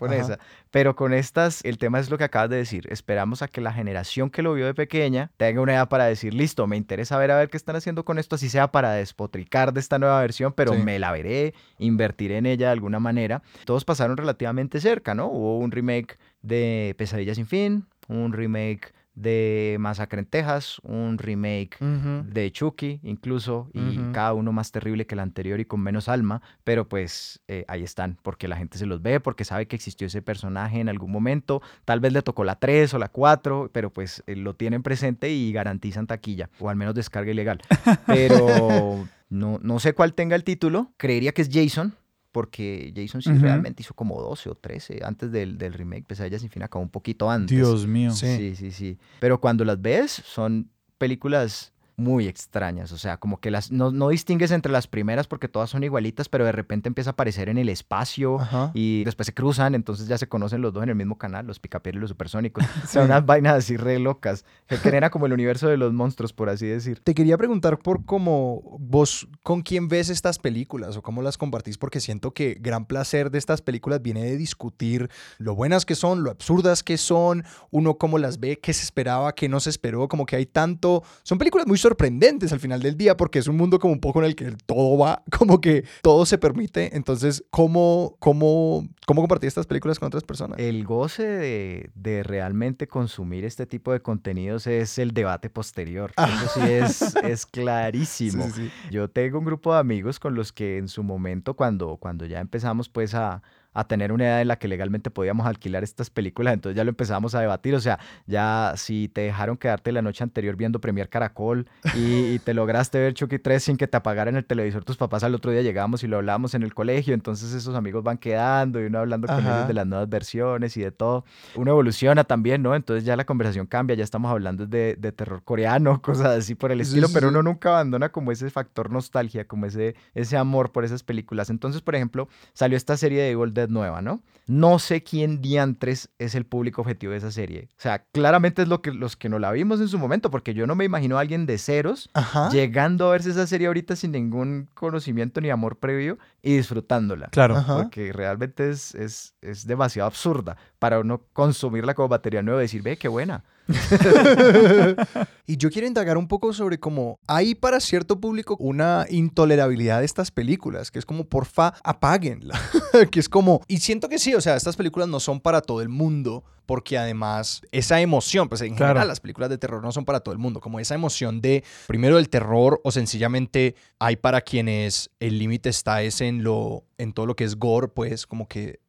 [0.69, 2.87] Pero con estas, el tema es lo que acabas de decir.
[2.91, 6.33] Esperamos a que la generación que lo vio de pequeña tenga una idea para decir,
[6.33, 9.73] listo, me interesa ver a ver qué están haciendo con esto, así sea para despotricar
[9.73, 13.41] de esta nueva versión, pero me la veré, invertiré en ella de alguna manera.
[13.65, 15.27] Todos pasaron relativamente cerca, ¿no?
[15.27, 21.78] Hubo un remake de Pesadilla sin fin, un remake de Masacre en Texas, un remake
[21.80, 26.41] de Chucky incluso, y cada uno más terrible que el anterior y con menos alma,
[26.63, 30.05] pero pues eh, ahí están, porque la gente se los ve, porque sabe que existió
[30.05, 33.91] ese personaje en algún momento, tal vez le tocó la 3 o la 4, pero
[33.91, 37.59] pues eh, lo tienen presente y garantizan taquilla, o al menos descarga ilegal.
[38.05, 41.95] Pero no, no sé cuál tenga el título, creería que es Jason,
[42.38, 46.51] porque Jason sí realmente hizo como 12 o 13 antes del, del remake, Pesadilla sin
[46.51, 47.57] fin acabó un poquito antes.
[47.57, 48.11] Dios mío.
[48.11, 48.99] Sí, sí, sí.
[49.19, 50.69] Pero cuando las ves, son
[50.99, 52.91] películas muy extrañas.
[52.91, 56.29] O sea, como que las no, no, distingues entre las primeras porque todas son igualitas,
[56.29, 58.37] pero de repente empieza a aparecer en el espacio
[58.73, 61.59] y después se cruzan, entonces ya se conocen los dos en el mismo canal, los
[61.59, 62.63] picapiedras y los supersónicos.
[62.87, 64.45] Son unas vainas así re locas.
[64.67, 67.01] Que genera como el universo de los monstruos, por así decir.
[67.03, 71.79] Te quería preguntar por cómo vos, con quién ves estas películas o cómo las compartís,
[71.79, 76.23] porque siento que gran placer de estas películas viene de discutir lo buenas que son,
[76.23, 80.07] lo absurdas que son, uno cómo las ve, qué se esperaba, qué no se esperó,
[80.07, 81.03] como que hay tanto...
[81.23, 84.19] Son películas muy sorprendentes al final del día porque es un mundo como un poco
[84.19, 86.95] en el que todo va, como que todo se permite.
[86.95, 90.59] Entonces, ¿cómo, cómo, cómo compartir estas películas con otras personas?
[90.59, 96.11] El goce de, de realmente consumir este tipo de contenidos es el debate posterior.
[96.17, 96.27] Ah.
[96.27, 98.47] Eso sí es, es clarísimo.
[98.91, 102.41] Yo tengo un grupo de amigos con los que en su momento, cuando, cuando ya
[102.41, 103.41] empezamos pues a
[103.78, 106.89] a tener una edad en la que legalmente podíamos alquilar estas películas, entonces ya lo
[106.89, 111.09] empezamos a debatir, o sea, ya si te dejaron quedarte la noche anterior viendo Premier
[111.09, 115.23] Caracol y, te lograste ver Chucky 3 sin que te apagaran el televisor, tus papás
[115.23, 118.82] al otro día llegábamos y lo hablábamos en el colegio, entonces esos amigos van quedando
[118.82, 121.23] y uno hablando con ellos de las nuevas versiones y de todo.
[121.55, 122.73] Uno evoluciona también, ¿no?
[122.73, 126.71] Entonces ya la conversación cambia, ya estamos hablando de, de terror coreano, cosas así por
[126.71, 130.84] el estilo, pero uno nunca abandona como ese factor nostalgia, como ese, ese amor por
[130.84, 131.49] esas películas.
[131.49, 134.22] Entonces, por ejemplo, salió esta serie de Evil Dead nueva, ¿no?
[134.47, 137.68] No sé quién diantres es el público objetivo de esa serie.
[137.72, 140.53] O sea, claramente es lo que, los que no la vimos en su momento, porque
[140.53, 142.09] yo no me imagino a alguien de ceros
[142.51, 147.28] llegando a verse esa serie ahorita sin ningún conocimiento ni amor previo y disfrutándola.
[147.28, 147.61] Claro.
[147.68, 152.82] Porque realmente es, es, es demasiado absurda para uno consumirla como batería nueva y decir,
[152.82, 153.43] ve, qué buena.
[155.47, 160.05] y yo quiero indagar un poco sobre cómo hay para cierto público una intolerabilidad de
[160.05, 162.59] estas películas, que es como, porfa, apáguenla.
[163.11, 165.82] que es como, y siento que sí, o sea, estas películas no son para todo
[165.82, 170.05] el mundo, porque además esa emoción, pues en general las películas de terror no son
[170.05, 174.41] para todo el mundo, como esa emoción de primero el terror o sencillamente hay para
[174.41, 178.47] quienes el límite está es en lo en todo lo que es gore, pues como
[178.47, 178.80] que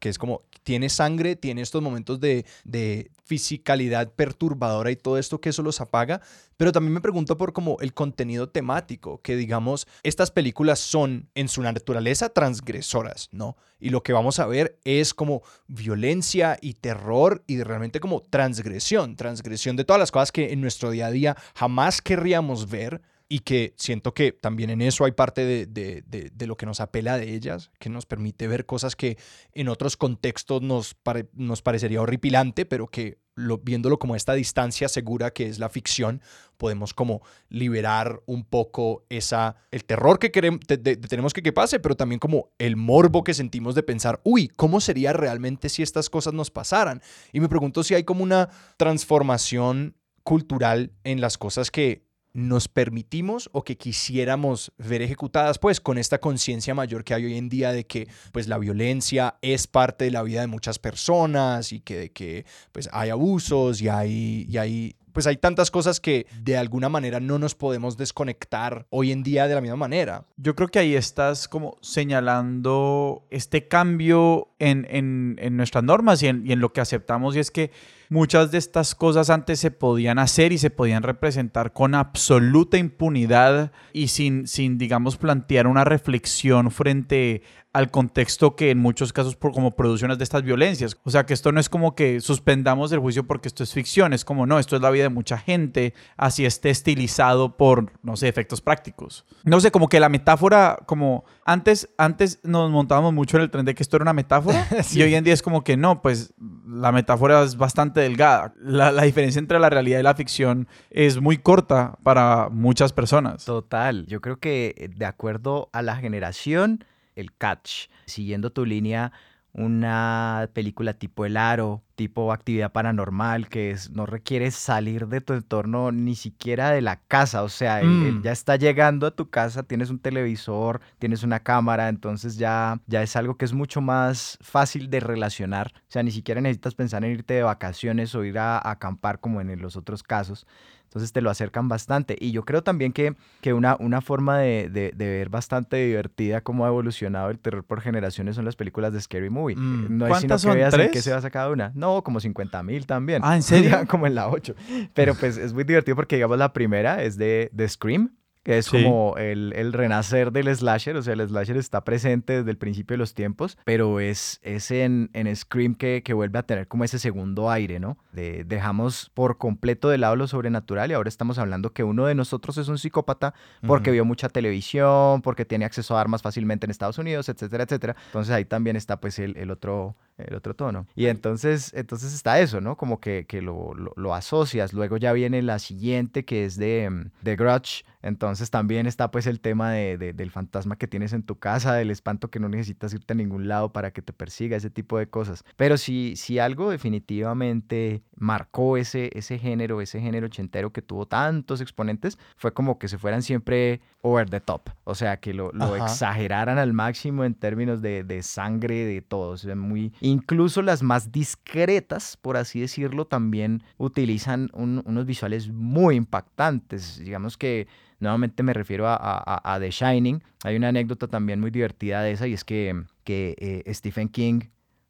[0.00, 5.40] que es como, tiene sangre, tiene estos momentos de, de fisicalidad perturbadora y todo esto
[5.40, 6.20] que eso los apaga,
[6.56, 11.48] pero también me pregunto por como el contenido temático, que digamos, estas películas son en
[11.48, 13.56] su naturaleza transgresoras, ¿no?
[13.80, 19.16] Y lo que vamos a ver es como violencia y terror y realmente como transgresión,
[19.16, 23.40] transgresión de todas las cosas que en nuestro día a día jamás querríamos ver y
[23.40, 27.70] que siento que también en eso hay parte de, lo que nos apela de ellas,
[27.78, 29.18] que nos permite ver cosas que
[29.52, 30.96] en otros contextos nos,
[31.32, 36.20] nos parecería horripilante, pero que lo, viéndolo como esta distancia segura que es la ficción,
[36.56, 41.96] podemos como liberar un poco esa, el terror que queremos, tenemos que que pase, pero
[41.96, 46.34] también como el morbo que sentimos de pensar, uy, ¿cómo sería realmente si estas cosas
[46.34, 47.02] nos pasaran?
[47.32, 52.03] Y me pregunto si hay como una transformación cultural en las cosas que
[52.34, 57.38] nos permitimos o que quisiéramos ver ejecutadas, pues con esta conciencia mayor que hay hoy
[57.38, 61.72] en día de que pues la violencia es parte de la vida de muchas personas
[61.72, 66.00] y que de que pues hay abusos y hay, y hay pues hay tantas cosas
[66.00, 70.26] que de alguna manera no nos podemos desconectar hoy en día de la misma manera.
[70.36, 76.44] Yo creo que ahí estás como señalando este cambio en, en, nuestras normas y en,
[76.44, 77.70] y en lo que aceptamos y es que
[78.14, 83.72] muchas de estas cosas antes se podían hacer y se podían representar con absoluta impunidad
[83.92, 87.42] y sin, sin digamos, plantear una reflexión frente
[87.74, 90.96] al contexto que en muchos casos por como producciones de estas violencias.
[91.02, 94.12] O sea, que esto no es como que suspendamos el juicio porque esto es ficción,
[94.12, 98.16] es como no, esto es la vida de mucha gente, así esté estilizado por, no
[98.16, 99.26] sé, efectos prácticos.
[99.42, 103.64] No sé, como que la metáfora, como antes, antes nos montábamos mucho en el tren
[103.64, 106.32] de que esto era una metáfora y hoy en día es como que no, pues
[106.64, 108.54] la metáfora es bastante delgada.
[108.56, 113.44] La, la diferencia entre la realidad y la ficción es muy corta para muchas personas.
[113.44, 116.84] Total, yo creo que de acuerdo a la generación,
[117.16, 117.88] el catch.
[118.06, 119.12] Siguiendo tu línea,
[119.54, 125.32] una película tipo El Aro, tipo actividad paranormal, que es, no requiere salir de tu
[125.32, 128.22] entorno ni siquiera de la casa, o sea, mm.
[128.22, 133.02] ya está llegando a tu casa, tienes un televisor, tienes una cámara, entonces ya, ya
[133.04, 137.04] es algo que es mucho más fácil de relacionar, o sea, ni siquiera necesitas pensar
[137.04, 140.48] en irte de vacaciones o ir a acampar como en los otros casos,
[140.94, 142.16] entonces te lo acercan bastante.
[142.20, 146.64] Y yo creo también que, que una, una forma de, de, ver bastante divertida cómo
[146.64, 149.56] ha evolucionado el terror por generaciones son las películas de Scary Movie.
[149.56, 149.98] Mm.
[149.98, 151.72] No hay sino que veas en qué se basa cada una.
[151.74, 153.22] No, como 50 mil también.
[153.24, 153.76] Ah, ¿en serio?
[153.88, 154.54] como en la 8.
[154.94, 158.12] Pero pues es muy divertido porque, digamos, la primera es de, de Scream
[158.44, 162.50] que es como el, el, renacer del slasher, o sea, el slasher está presente desde
[162.50, 166.42] el principio de los tiempos, pero es, es en, en Scream que, que vuelve a
[166.42, 167.96] tener como ese segundo aire, ¿no?
[168.12, 172.14] De, dejamos por completo de lado lo sobrenatural y ahora estamos hablando que uno de
[172.14, 173.34] nosotros es un psicópata
[173.66, 177.96] porque vio mucha televisión, porque tiene acceso a armas fácilmente en Estados Unidos, etcétera, etcétera.
[178.06, 180.86] Entonces ahí también está pues el, el otro, el otro tono.
[180.94, 182.76] Y entonces, entonces está eso, ¿no?
[182.76, 184.72] Como que, que lo, lo, asocias.
[184.72, 189.40] Luego ya viene la siguiente que es de, de Grudge, entonces también está pues el
[189.40, 193.14] tema de, del fantasma que tienes en tu casa, del espanto que no necesitas irte
[193.14, 195.44] a ningún lado para que te persiga, ese tipo de cosas.
[195.56, 201.60] Pero si, si algo definitivamente marcó ese, ese género, ese género ochentero que tuvo tantos
[201.60, 204.68] exponentes, fue como que se fueran siempre over the top.
[204.84, 209.30] O sea, que lo, lo exageraran al máximo en términos de, de sangre, de todo.
[209.30, 209.92] O sea, muy...
[210.06, 216.98] Incluso las más discretas, por así decirlo, también utilizan unos visuales muy impactantes.
[216.98, 217.66] Digamos que
[218.04, 220.22] Nuevamente me refiero a, The Shining.
[220.42, 224.40] Hay una anécdota también muy divertida de esa y es que, que eh, Stephen King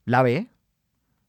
[0.04, 0.48] la ve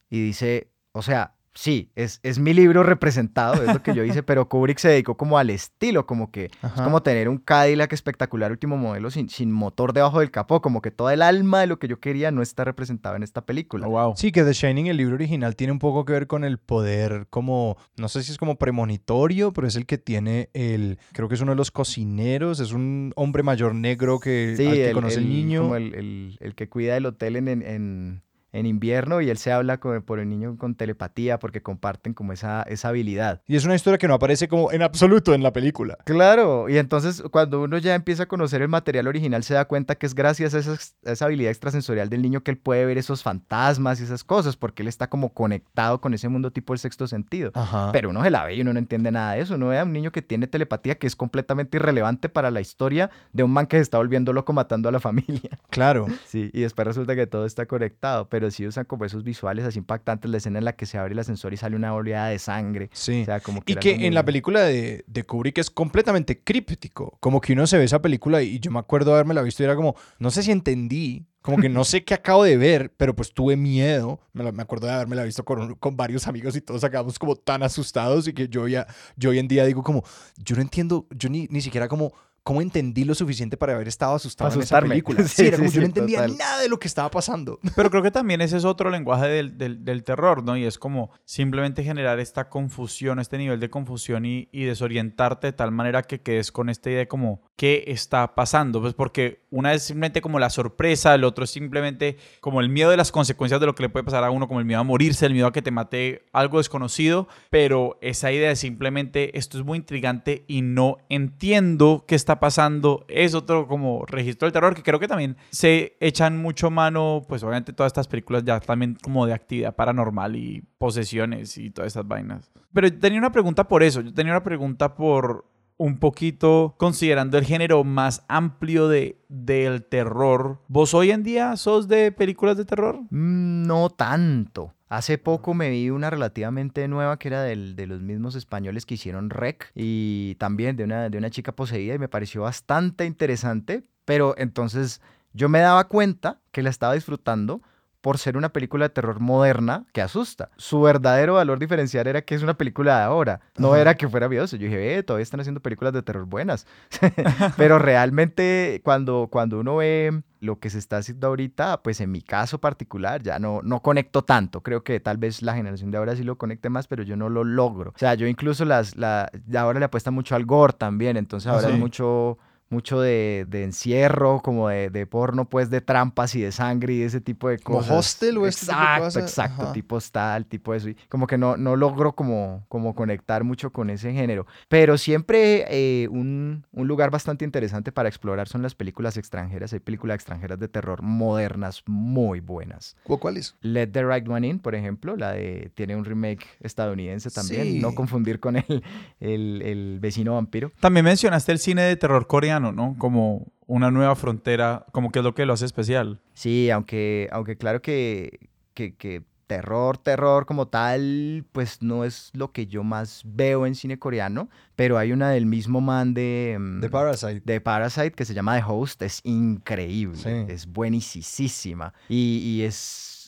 [0.10, 4.22] y dice, o sea, sí, es, es mi libro representado, es lo que yo hice,
[4.24, 8.52] pero Kubrick se dedicó como al estilo, como que es como tener un Cadillac espectacular
[8.52, 11.80] último modelo sin, sin motor debajo del capó, como que toda el alma de lo
[11.80, 13.88] que yo quería no está representado en esta película.
[13.88, 14.14] Oh, wow.
[14.16, 17.28] Sí, que The Shining, el libro original, tiene un poco que ver con el poder
[17.30, 21.36] como, no sé si es como premonitorio, pero es el que tiene el, creo que
[21.36, 25.62] es uno de los cocineros, es un hombre mayor negro que, que conoce el, niño.
[25.64, 28.24] Como el, el, que cuida el hotel en, en en
[28.64, 32.64] invierno y él se habla con, por el niño con telepatía porque comparten como esa,
[32.64, 33.42] esa habilidad.
[33.48, 35.98] Y es una historia que no aparece como en absoluto en la película.
[36.06, 39.96] Claro, y entonces cuando uno ya empieza a conocer el material original se da cuenta
[39.96, 43.24] que es gracias a esa, esa habilidad extrasensorial del niño que él puede ver esos
[43.24, 47.08] fantasmas y esas cosas porque él está como conectado con ese mundo tipo el sexto
[47.08, 47.52] sentido.
[47.92, 49.56] Pero uno se la ve y uno no entiende nada de eso.
[49.56, 53.10] Uno ve a un niño que tiene telepatía que es completamente irrelevante para la historia
[53.34, 55.60] de un man que se está volviendo loco matando a la familia.
[55.70, 56.08] Claro.
[56.26, 58.28] Sí, y después resulta que todo está conectado.
[58.30, 60.98] Pero pero sí usan como esos visuales así impactantes, la escena en la que se
[61.00, 62.90] abre el ascensor y sale una oleada de sangre.
[62.94, 63.24] Sí.
[63.24, 67.18] O sea, como Y era que en la película de, de Kubrick es completamente críptico.
[67.20, 69.64] Como que uno se ve esa película y yo me acuerdo de haberme la visto
[69.64, 72.94] y era como, no sé si entendí, como que no sé qué acabo de ver,
[72.98, 74.20] pero pues tuve miedo.
[74.34, 77.18] Me, la- me acuerdo de haberme la visto con, con varios amigos y todos acabamos
[77.20, 80.04] como tan asustados y que yo ya, yo hoy en día digo como,
[80.38, 82.14] yo no entiendo, yo ni, ni siquiera como...
[82.46, 84.90] ¿Cómo entendí lo suficiente para haber estado asustado Para en esa asustarme.
[84.90, 85.24] película?
[85.28, 86.38] Sí, Sí, era sí, como yo sí, no entendía total.
[86.38, 87.60] nada de lo que estaba pasando.
[87.76, 90.56] Pero creo que también ese es otro lenguaje del, del- del terror, ¿no?
[90.56, 95.54] Y es como simplemente generar esta confusión, este nivel de confusión y, y desorientarte de
[95.54, 98.80] tal manera que quedes con esta idea de como, ¿qué está pasando?
[98.80, 102.92] Pues porque una es simplemente como la sorpresa, el otro es simplemente como el miedo
[102.92, 104.84] de las consecuencias de lo que le puede pasar a uno, como el miedo a
[104.84, 109.58] morirse, el miedo a que te mate algo desconocido, pero esa idea de simplemente esto
[109.58, 114.76] es muy intrigante y no entiendo qué está pasando es otro como registro del terror
[114.76, 118.98] que creo que también se echan mucho mano, pues obviamente todas estas películas ya también
[119.02, 122.52] como de actividad paranormal y posesiones y todas esas vainas.
[122.74, 125.46] Pero yo tenía una pregunta por eso, yo tenía una pregunta por
[125.78, 130.62] un poquito considerando el género más amplio de, del terror.
[130.68, 133.00] ¿Vos hoy en día sos de películas de terror?
[133.10, 134.74] Mm, No tanto.
[134.88, 138.94] Hace poco me vi una relativamente nueva que era del- de los mismos españoles que
[138.94, 143.84] hicieron Rec y también de una, de una chica poseída y me pareció bastante interesante,
[144.06, 145.02] pero entonces
[145.34, 147.62] yo me daba cuenta que la estaba disfrutando
[148.06, 150.52] por ser una película de terror moderna que asusta.
[150.58, 153.82] Su verdadero valor diferencial era que es una película de ahora, no Ajá.
[153.82, 154.58] era que fuera viejoso.
[154.58, 156.68] Yo dije, ve, todavía están haciendo películas de terror buenas.
[157.58, 162.22] Pero realmente cuando, cuando uno ve lo que se está haciendo ahorita, pues en mi
[162.22, 164.62] caso particular ya no, no conecto tanto.
[164.62, 167.30] Creo que tal vez la generación de ahora sí lo conecte más, pero yo no
[167.30, 167.90] lo logro.
[167.96, 171.56] O sea, yo incluso las, la, ahora le apuesta mucho al gore también, entonces Ah,
[171.56, 171.74] ahora ¿sí?
[171.74, 172.38] es mucho
[172.70, 177.02] mucho de, de encierro, como de, de porno, pues de trampas y de sangre y
[177.04, 177.98] ese tipo de ¿Como cosas.
[177.98, 179.74] Hostel o este tipo de Exacto, exacto, Ajá.
[179.74, 180.90] tipo tal, tipo eso.
[180.90, 184.46] Y como que no, no logro como, como conectar mucho con ese género.
[184.68, 189.72] Pero siempre eh, un, un lugar bastante interesante para explorar son las películas extranjeras.
[189.74, 192.96] Hay películas extranjeras de terror modernas muy buenas.
[193.04, 193.56] ¿Cu- ¿Cuál es?
[193.62, 197.64] Let the Right One In, por ejemplo, la de tiene un remake estadounidense también.
[197.64, 197.80] Sí.
[197.80, 198.84] No confundir con el,
[199.20, 200.72] el, el vecino vampiro.
[200.80, 202.96] También mencionaste el cine de terror coreano, ¿no?
[202.98, 206.22] Como una nueva frontera, como que es lo que lo hace especial.
[206.34, 212.52] Sí, aunque, aunque claro que, que, que terror, terror como tal, pues no es lo
[212.52, 216.82] que yo más veo en cine coreano, pero hay una del mismo man de, mm,
[216.82, 217.42] The Parasite.
[217.46, 220.30] de Parasite que se llama The Host, es increíble, Sí.
[220.52, 222.76] es buenísima y, y es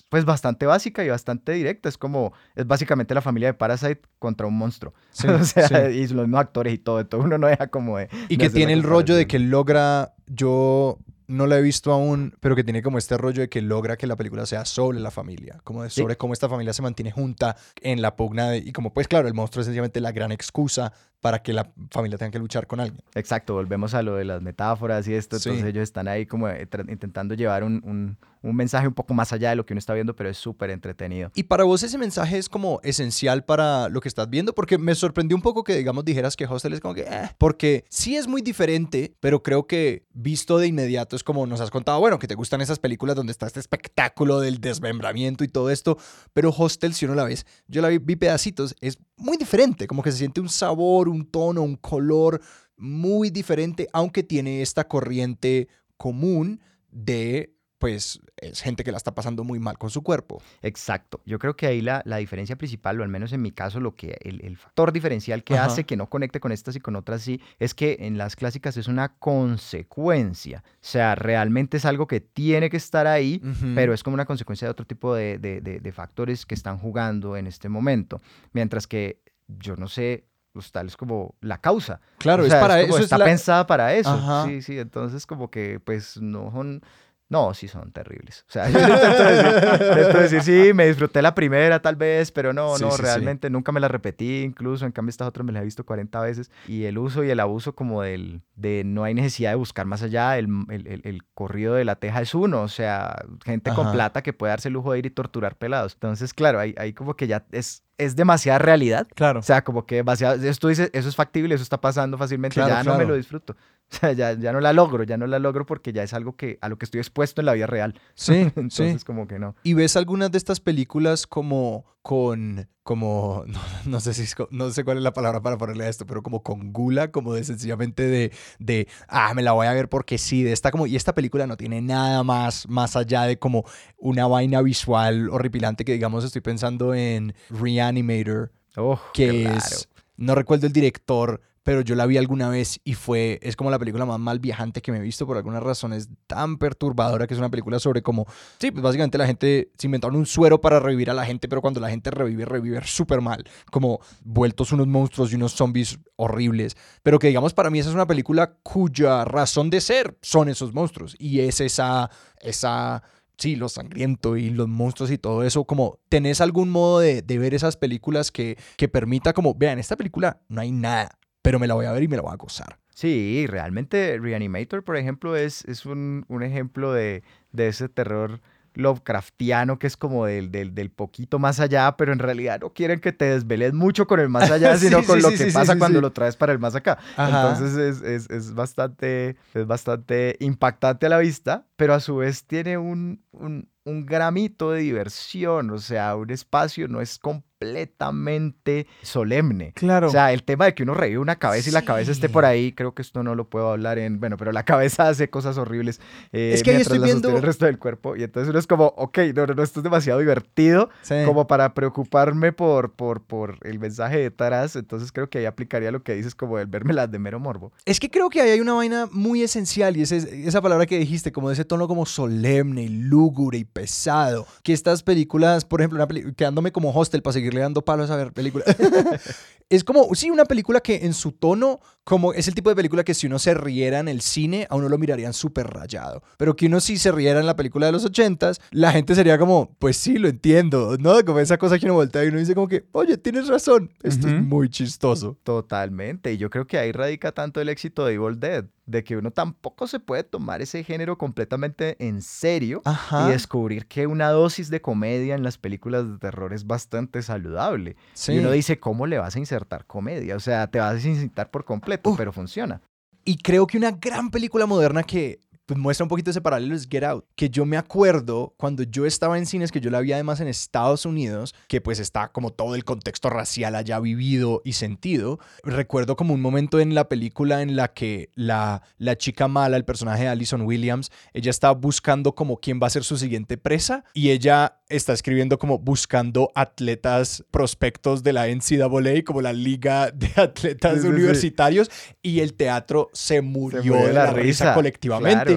[0.10, 4.48] pues bastante básica y bastante directa, es como, es básicamente la familia de Parasite contra
[4.48, 5.76] un monstruo, Sí, o sea, sí.
[5.76, 8.10] y los mismos actores y todo, entonces uno no deja como de...
[8.30, 12.34] Y de que tiene el rollo de que logra, yo no la he visto aún,
[12.40, 15.12] pero que tiene como este rollo de que logra que la película sea sobre la
[15.12, 16.02] familia, como de Sí.
[16.02, 19.28] sobre cómo esta familia se mantiene junta en la pugna de, y como pues claro,
[19.28, 22.80] el monstruo es sencillamente la gran excusa para que la familia tenga que luchar con
[22.80, 23.02] alguien.
[23.16, 25.40] Exacto, volvemos a lo de las metáforas y esto.
[25.40, 25.50] Sí.
[25.50, 29.34] Entonces ellos están ahí como eh, intentando llevar un, un- un mensaje un poco más
[29.34, 31.32] allá de lo que uno está viendo, pero es súper entretenido.
[31.34, 34.94] Y para vos ese mensaje es como esencial para lo que estás viendo, porque me
[34.96, 38.28] sorprendió un poco que, digamos, dijeras que Hostel es como que, eh, porque sí es
[38.28, 42.36] muy diferente, pero creo que visto de inmediato como nos has contado, bueno, que te
[42.36, 45.98] gustan esas películas donde está este espectáculo del desmembramiento y todo esto,
[46.34, 50.12] pero Hostel, si uno la ves, yo la vi pedacitos, es muy diferente, como que
[50.12, 52.42] se siente un sabor, un tono, un color
[52.78, 56.62] muy diferente, aunque tiene esta corriente común
[56.92, 60.42] de, pues, es gente que la está pasando muy mal con su cuerpo.
[60.62, 61.22] Exacto.
[61.26, 63.96] Yo creo que ahí la, la diferencia principal, o al menos en mi caso, lo
[63.96, 65.66] que el, el factor diferencial que Ajá.
[65.68, 68.78] hace que no conecte con estas y con otras sí, es que en las clásicas
[68.78, 70.64] es una consecuencia.
[70.68, 73.42] O sea, realmente es algo que tiene que estar ahí,
[73.76, 76.78] pero es como una consecuencia de otro tipo de, de- de- de factores que están
[76.78, 78.22] jugando en este momento.
[78.54, 82.02] Mientras que yo no sé, pues, tal es como la causa.
[82.18, 83.04] Claro, O es para como eso.
[83.04, 84.10] Está es la- pensada para eso.
[84.10, 84.46] Ajá.
[84.46, 84.80] Sí, sí.
[84.80, 86.82] Entonces, como que, pues, no son.
[87.30, 88.46] No, sí son terribles.
[88.48, 92.54] O sea, yo intento decir, intento decir, sí, me disfruté la primera tal vez, pero
[92.54, 93.02] no, Sí, no, sí, sí.
[93.04, 96.22] realmente nunca me la repetí, incluso, en cambio estas otras me las he visto 40
[96.22, 96.50] veces.
[96.68, 100.04] Y el uso y el abuso como del, de no hay necesidad de buscar más
[100.04, 103.92] allá, el, el- el- el corrido de la teja es uno, o sea, gente con
[103.92, 105.94] plata que puede darse el lujo de ir y torturar pelados.
[105.96, 109.06] Entonces, claro, ahí, ahí como que ya es, es demasiada realidad.
[109.16, 109.40] Claro.
[109.40, 110.60] O sea, como que demasiado, dices,
[110.94, 113.56] eso es factible, eso está pasando fácilmente, Claro, ya no me lo disfruto.
[113.98, 116.36] O sea, ya, ya no la logro, ya no la logro porque ya es algo
[116.36, 118.00] que a lo que estoy expuesto en la vida real.
[118.16, 119.06] Sí, Entonces, sí.
[119.06, 119.56] como que no.
[119.64, 123.44] ¿Y ves algunas de estas películas como con, como,
[123.86, 126.44] no, sé si no sé cuál es la palabra para ponerle a esto, pero como
[126.44, 130.44] con gula, como de sencillamente de, de, ah, me la voy a ver porque sí,
[130.44, 133.66] de esta como, y esta película no tiene nada más, más allá de como
[133.98, 140.68] una vaina visual horripilante que digamos estoy pensando en Reanimator, oh, que es, no recuerdo
[140.68, 144.18] el director, pero yo la vi alguna vez y fue, es como la película más
[144.22, 147.50] mal viajante que me he visto por alguna razón, es tan perturbadora que es una
[147.50, 148.26] película sobre cómo,
[148.58, 151.60] sí, pues básicamente la gente se inventaron un suero para revivir a la gente, pero
[151.60, 156.78] cuando la gente revive, revive súper mal, como vueltos unos monstruos y unos zombies horribles,
[157.04, 160.74] pero que digamos para mí esa es una película cuya razón de ser son esos
[160.74, 162.10] monstruos y es esa,
[162.40, 163.04] esa
[163.38, 167.38] sí, lo sangriento y los monstruos y todo eso, como tenés algún modo de, de
[167.38, 171.17] ver esas películas que, que permita como, vean, esta película no hay nada,
[171.48, 172.78] pero me la voy a ver y me la voy a gozar.
[172.94, 177.24] Sí, realmente Reanimator, por ejemplo, es, es un, un ejemplo de,
[177.54, 178.42] de ese terror
[178.74, 183.00] Lovecraftiano, que es como del, del, del, poquito más allá, pero en realidad no quieren
[183.00, 186.12] que te desveles mucho con el más allá, sino con lo que pasa cuando lo
[186.12, 186.98] traes para el más acá.
[187.18, 192.44] Entonces es, es, es, bastante, es bastante impactante a la vista, pero a su vez
[192.44, 197.18] tiene un, un, un gramito de diversión, o sea, un espacio no es
[197.58, 199.74] completamente solemne.
[199.74, 200.08] Claro.
[200.08, 202.46] O sea, el tema de que uno revive una cabeza y la cabeza esté por
[202.46, 205.58] ahí, creo que esto no lo puedo hablar en, bueno, pero la cabeza hace cosas
[205.58, 206.00] horribles
[206.32, 208.88] eh, es que ahí estoy viendo el resto del cuerpo y entonces uno es como,
[208.98, 210.90] ok, no, no, no esto es demasiado divertido
[211.26, 216.04] como para preocuparme por, por, por el mensaje detrás, entonces creo que ahí aplicaría lo
[216.04, 217.72] que dices como el verme las de mero morbo.
[217.86, 221.00] Es que creo que ahí hay una vaina muy esencial y es esa palabra que
[221.00, 225.82] dijiste, como de ese tono como solemne y lúgubre y pesado, que estas películas, por
[225.82, 228.68] ejemplo, una quedándome como hostel para seguir le dando palos a ver películas.
[229.70, 233.04] es como, sí, una película que en su tono, como es el tipo de película
[233.04, 236.24] que si uno se riera en el cine, a uno lo mirarían súper rayado.
[236.38, 239.38] Pero que uno si se riera en la película de los ochentas, la gente sería
[239.38, 241.24] como, pues sí, lo entiendo, ¿no?
[241.26, 244.28] Como esa cosa que uno voltea y uno dice como que, oye, tienes razón, esto
[244.28, 245.38] es muy chistoso.
[245.44, 249.18] Totalmente, y yo creo que ahí radica tanto el éxito de Evil Dead de que
[249.18, 254.70] uno tampoco se puede tomar ese género completamente en serio y descubrir que una dosis
[254.70, 257.98] de comedia en las películas de terror es bastante saludable.
[258.28, 260.36] Y uno dice, ¿cómo le vas a insertar comedia?
[260.36, 262.82] O sea, te vas a insertar por completo, pero funciona.
[263.26, 266.88] Y creo que una gran película moderna que pues muestra un poquito ese paralelo es
[266.90, 270.14] Get Out, que yo me acuerdo cuando yo estaba en cines, que yo la vi
[270.14, 274.74] además en Estados Unidos, que pues está como todo el contexto racial allá vivido y
[274.74, 275.40] sentido.
[275.64, 279.84] Recuerdo como un momento en la película en la que la, la chica mala, el
[279.84, 284.06] personaje de Alison Williams, ella está buscando como quién va a ser su siguiente presa
[284.14, 290.32] y ella está escribiendo como buscando atletas prospectos de la NCAA, como la liga de
[290.36, 291.90] atletas universitarios,
[292.22, 295.57] y el teatro se murió de la, risa, colectivamente.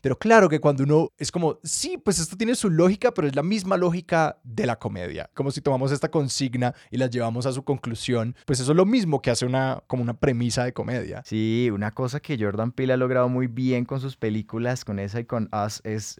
[0.00, 3.36] Pero claro que cuando uno es como, sí, pues esto tiene su lógica, pero es
[3.36, 5.30] la misma lógica de la comedia.
[5.34, 8.86] Como si tomamos esta consigna y la llevamos a su conclusión, pues eso es lo
[8.86, 11.22] mismo que hace una, como una premisa de comedia.
[11.24, 15.20] Sí, una cosa que Jordan Peele ha logrado muy bien con sus películas, con esa
[15.20, 16.18] y con Us, es,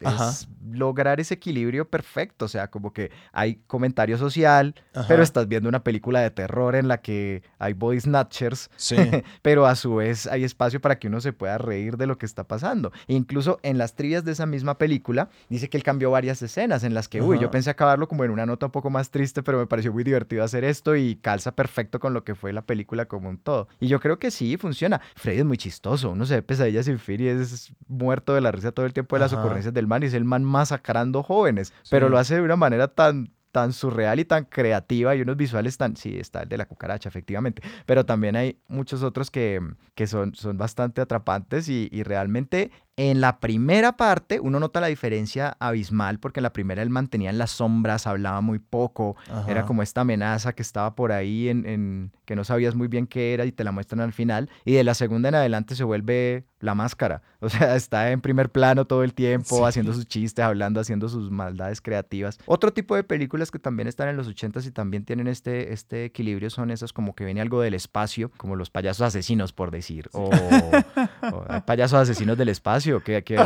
[0.70, 2.46] lograr ese equilibrio perfecto.
[2.46, 4.74] O sea, como que hay comentario social,
[5.08, 8.96] pero estás viendo una película de terror en la que hay body snatchers, sí.
[9.42, 12.26] pero a su vez hay espacio para que uno se pueda reír de lo que
[12.26, 12.92] está pasando.
[13.06, 16.94] incluso en las trivias de esa misma película, dice que él cambió varias escenas en
[16.94, 19.58] las que, uy, yo pensé acabarlo como en una nota un poco más triste, pero
[19.58, 23.06] me pareció muy divertido hacer esto y calza perfecto con lo que fue la película
[23.06, 23.68] como un todo.
[23.80, 25.00] Y yo creo que sí, funciona.
[25.14, 28.52] Freddy es muy chistoso, uno se ve pesadillas sin fin y es muerto de la
[28.52, 31.72] risa todo el tiempo de las ocurrencias del man y es el man masacrando jóvenes,
[31.90, 35.78] pero lo hace de una manera tan tan surreal y tan creativa y unos visuales
[35.78, 35.96] tan...
[35.96, 39.62] Sí, está el de la cucaracha, efectivamente, pero también hay muchos otros que,
[39.94, 44.86] que son, son bastante atrapantes y, y realmente en la primera parte uno nota la
[44.86, 49.16] diferencia abismal porque en la primera él mantenía en las sombras, hablaba muy poco,
[49.46, 53.06] era como esta amenaza que estaba por ahí en, en, que no sabías muy bien
[53.06, 54.48] qué era y te la muestran al final.
[54.64, 58.50] Y de la segunda en adelante se vuelve la máscara, o sea, está en primer
[58.50, 62.38] plano todo el tiempo haciendo sus chistes, hablando, haciendo sus maldades creativas.
[62.46, 66.06] Otro tipo de películas que también están en los ochentas y también tienen este, este
[66.06, 70.08] equilibrio son esas como que viene algo del espacio, como los payasos asesinos por decir,
[70.12, 70.30] o,
[71.32, 73.36] o payasos asesinos del espacio que, que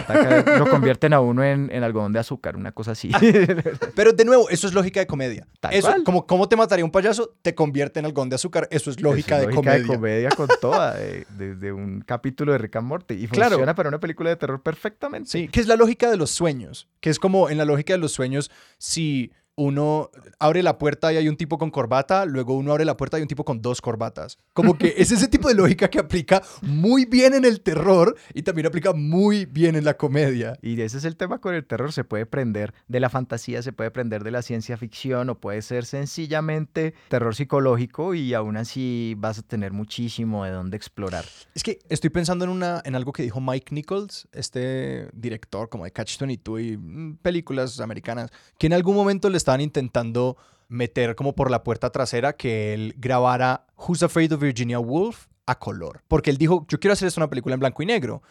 [0.59, 3.11] lo convierten a uno en, en, algodón de azúcar, una cosa así.
[3.95, 5.47] Pero de nuevo, eso es lógica de comedia.
[5.71, 8.69] eso, como cómo te mataría un payaso, te convierte en algodón de azúcar.
[8.71, 9.79] Eso es lógica, de, lógica comedia.
[9.79, 10.29] de comedia.
[10.31, 13.15] con toda, desde un capítulo de Rick and Morty.
[13.15, 15.31] Y funciona para una película de terror perfectamente.
[15.31, 16.89] Sí, que es la lógica de los sueños.
[17.01, 21.19] Que es como en la lógica de los sueños, si uno abre la puerta y
[21.19, 23.61] hay un tipo con corbata, luego uno abre la puerta y hay un tipo con
[23.61, 24.39] dos corbatas.
[24.55, 28.43] Como que es ese tipo de lógica que aplica muy bien en el terror y
[28.43, 30.59] también aplica muy bien en la comedia.
[30.63, 33.75] Y ese es el tema con el terror, se puede prender de la fantasía, se
[33.75, 39.15] puede prender de la ciencia ficción o puede ser sencillamente terror psicológico y aún así
[39.19, 41.27] vas a tener muchísimo de dónde explorar.
[41.55, 45.85] Es que estoy pensando en, una, en algo que dijo Mike Nichols, este director como
[45.85, 50.37] de Catch 22 y mm, películas americanas, que en algún momento le estaban intentando
[50.69, 55.59] meter como por la puerta trasera que él grabara Who's Afraid of Virginia Woolf a
[55.59, 56.03] color.
[56.07, 58.23] Porque él dijo, yo quiero hacer esta una película en blanco y negro.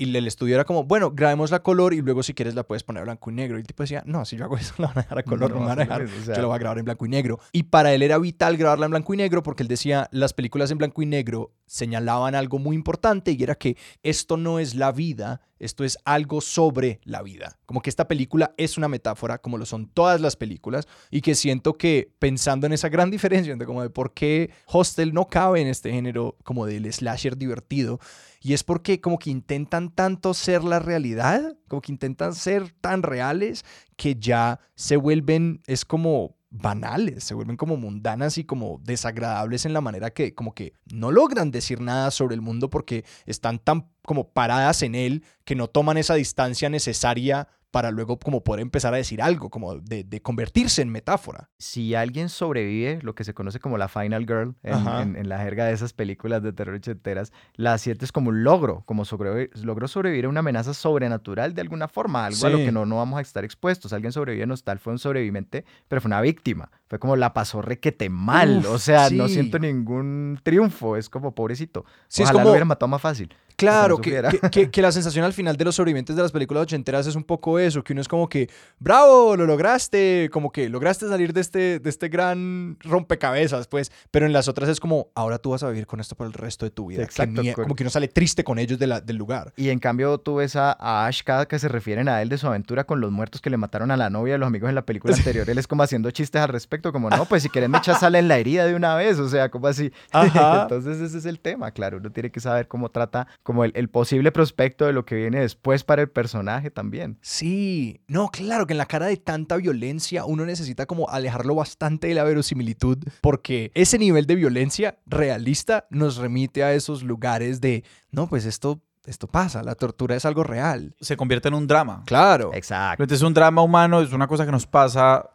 [0.00, 2.84] Y el estudio era como, bueno, grabemos la color y luego si quieres la puedes
[2.84, 3.58] poner blanco y negro.
[3.58, 5.50] Y el tipo decía, no, si yo hago eso la van a dejar a color,
[5.50, 7.40] no, me van a dejar, yo lo voy a grabar en blanco y negro.
[7.50, 10.70] Y para él era vital grabarla en blanco y negro porque él decía, las películas
[10.70, 14.90] en blanco y negro señalaban algo muy importante y era que esto no es la
[14.90, 17.58] vida, esto es algo sobre la vida.
[17.66, 21.34] Como que esta película es una metáfora, como lo son todas las películas, y que
[21.34, 25.60] siento que pensando en esa gran diferencia entre como de por qué Hostel no cabe
[25.60, 28.00] en este género como del slasher divertido,
[28.40, 33.02] y es porque como que intentan tanto ser la realidad, como que intentan ser tan
[33.02, 33.64] reales
[33.96, 39.72] que ya se vuelven, es como banales, se vuelven como mundanas y como desagradables en
[39.74, 43.90] la manera que como que no logran decir nada sobre el mundo porque están tan
[44.02, 48.94] como paradas en él que no toman esa distancia necesaria para luego como poder empezar
[48.94, 51.50] a decir algo, como de, convertirse en metáfora.
[51.58, 55.72] Si alguien sobrevive, lo que se conoce como la Final Girl en, la jerga de
[55.72, 60.28] esas películas de terror ochenteras, la sientes como un logro, como sobre, logró sobrevivir a
[60.28, 63.44] una amenaza sobrenatural de alguna forma, algo a lo que no, no vamos a estar
[63.44, 63.92] expuestos.
[63.92, 66.70] Alguien sobrevive en Hostal fue un sobreviviente, pero fue una víctima.
[66.88, 71.84] Fue como la pasó requete mal, o sea, no siento ningún triunfo, es como pobrecito.
[72.08, 72.44] Sí, Ojalá es como...
[72.44, 73.34] lo hubiera matado más fácil.
[73.58, 77.16] Claro, que, que, la sensación al final de los sobrevivientes de las películas ochenteras es
[77.16, 78.48] un poco eso, que uno es como que,
[78.78, 84.26] bravo, lo lograste, como que lograste salir de este, de este gran rompecabezas, pues, pero
[84.26, 86.66] en las otras es como, ahora tú vas a vivir con esto por el resto
[86.66, 87.02] de tu vida.
[87.02, 87.42] Exacto.
[87.56, 89.52] como que uno sale triste con ellos de la, del lugar.
[89.56, 92.46] Y en cambio tú ves a, Ash cada que se refieren a él de su
[92.46, 94.82] aventura con los muertos que le mataron a la novia y los amigos en la
[94.82, 97.78] película anterior, él es como haciendo chistes al respecto, como, no, pues si quieren me
[97.78, 99.90] echas sal en la herida de una vez, o sea, como así.
[100.12, 103.88] Entonces ese es el tema, claro, uno tiene que saber cómo trata, como el, el
[103.88, 107.18] posible prospecto de lo que viene después para el personaje también.
[107.22, 112.08] Sí, no, claro que en la cara de tanta violencia uno necesita como alejarlo bastante
[112.08, 117.84] de la verosimilitud porque ese nivel de violencia realista nos remite a esos lugares de,
[118.10, 120.94] no, pues esto esto pasa, la tortura es algo real.
[121.00, 122.02] Se convierte en un drama.
[122.04, 122.50] Claro.
[122.52, 123.02] Exacto.
[123.02, 125.30] Entonces es un drama humano, es una cosa que nos pasa,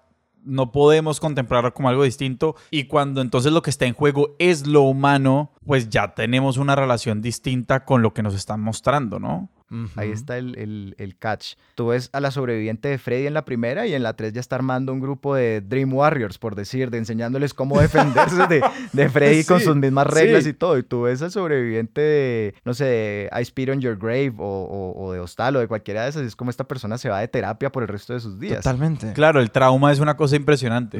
[0.45, 4.67] no podemos contemplarlo como algo distinto y cuando entonces lo que está en juego es
[4.67, 9.49] lo humano, pues ya tenemos una relación distinta con lo que nos están mostrando, ¿no?
[9.95, 11.55] Ahí está el, el, catch.
[11.75, 14.39] Tú ves a la sobreviviente de Freddy en la primera y en la 3 ya
[14.39, 18.61] está armando un grupo de Dream Warriors, por decir, de enseñándoles cómo defenderse de,
[18.91, 20.77] de Freddy con sus mismas reglas y todo.
[20.77, 24.93] Y tú ves al sobreviviente de, no sé, de I Speed on Your Grave o,
[24.97, 26.23] o, de Hostal o de cualquiera de esas.
[26.23, 28.57] Es como esta persona se va de terapia por el resto de sus días.
[28.57, 29.13] Totalmente.
[29.13, 30.99] Claro, el trauma es una cosa impresionante.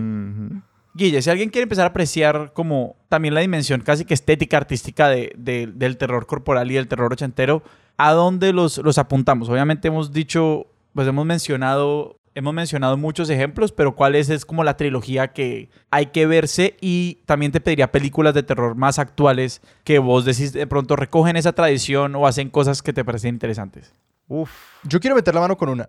[0.95, 5.09] Guille, si alguien quiere empezar a apreciar como también la dimensión casi que estética, artística
[5.09, 7.63] de, del terror corporal y del terror ochentero,
[8.03, 9.47] ¿a dónde los, los apuntamos?
[9.47, 14.65] Obviamente hemos dicho, pues hemos mencionado, hemos mencionado muchos ejemplos, pero ¿cuál es, es como
[14.65, 16.75] la trilogía que hay que verse?
[16.81, 21.37] Y también te pediría películas de terror más actuales que vos decís de pronto recogen
[21.37, 23.93] esa tradición o hacen cosas que te parecen interesantes.
[24.27, 24.51] Uf.
[24.83, 25.87] Yo quiero meter la mano con una.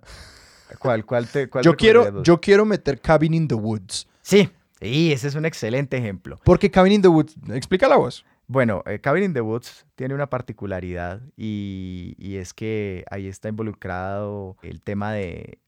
[0.79, 4.07] ¿Cuál, cuál te, cuál yo, quiero, yo quiero meter Cabin in the Woods.
[4.23, 4.49] Sí,
[4.81, 6.39] y ese es un excelente ejemplo.
[6.45, 8.25] Porque Cabin in the Woods, explica la voz.
[8.47, 14.57] Bueno, eh, Cabin in the Woods tiene una particularidad y, es que ahí está involucrado
[14.63, 15.59] el tema de,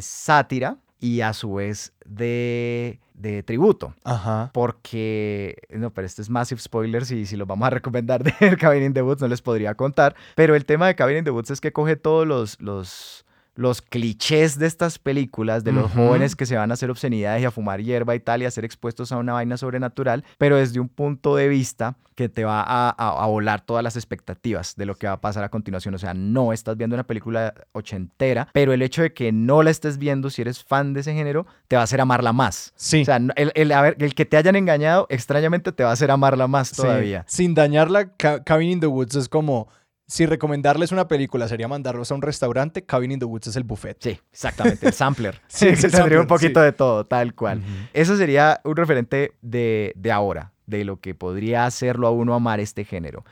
[0.00, 3.00] sátira y a su vez de,
[3.44, 3.94] tributo.
[4.04, 4.50] Ajá.
[4.52, 8.82] Porque, no, pero este es massive spoilers y si los vamos a recomendar de Cabin
[8.82, 10.14] in the Woods no les podría contar.
[10.34, 13.25] Pero el tema de Cabin in the Woods es que coge todos los, los
[13.56, 17.46] los clichés de estas películas, de los jóvenes que se van a hacer obscenidades y
[17.46, 20.78] a fumar hierba y tal, y a ser expuestos a una vaina sobrenatural, pero desde
[20.78, 25.06] un punto de vista que te va a, volar todas las expectativas de lo que
[25.06, 25.94] va a pasar a continuación.
[25.94, 29.70] O sea, no estás viendo una película ochentera, pero el hecho de que no la
[29.70, 32.72] estés viendo, si eres fan de ese género, te va a hacer amarla más.
[32.74, 33.02] Sí.
[33.02, 36.72] O sea, el, el, que te hayan engañado, extrañamente te va a hacer amarla más
[36.72, 37.24] todavía.
[37.28, 39.68] Sin dañarla, Cabin in the Woods es como
[40.06, 43.64] si recomendarles una película sería mandarlos a un restaurante, Cabin in the Woods es el
[43.64, 43.96] buffet.
[44.00, 45.40] Sí, exactamente, el sampler.
[45.48, 47.62] sí, se tendría un poquito de todo, tal cual.
[47.92, 52.60] Eso sería un referente de, de ahora, de lo que podría hacerlo a uno amar
[52.60, 53.24] este género.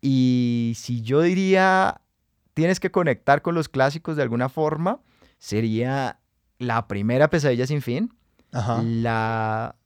[0.00, 2.00] Y si yo diría,
[2.54, 5.00] tienes que conectar con los clásicos de alguna forma,
[5.38, 6.18] sería
[6.58, 8.14] la primera pesadilla sin fin,
[8.52, 9.76] La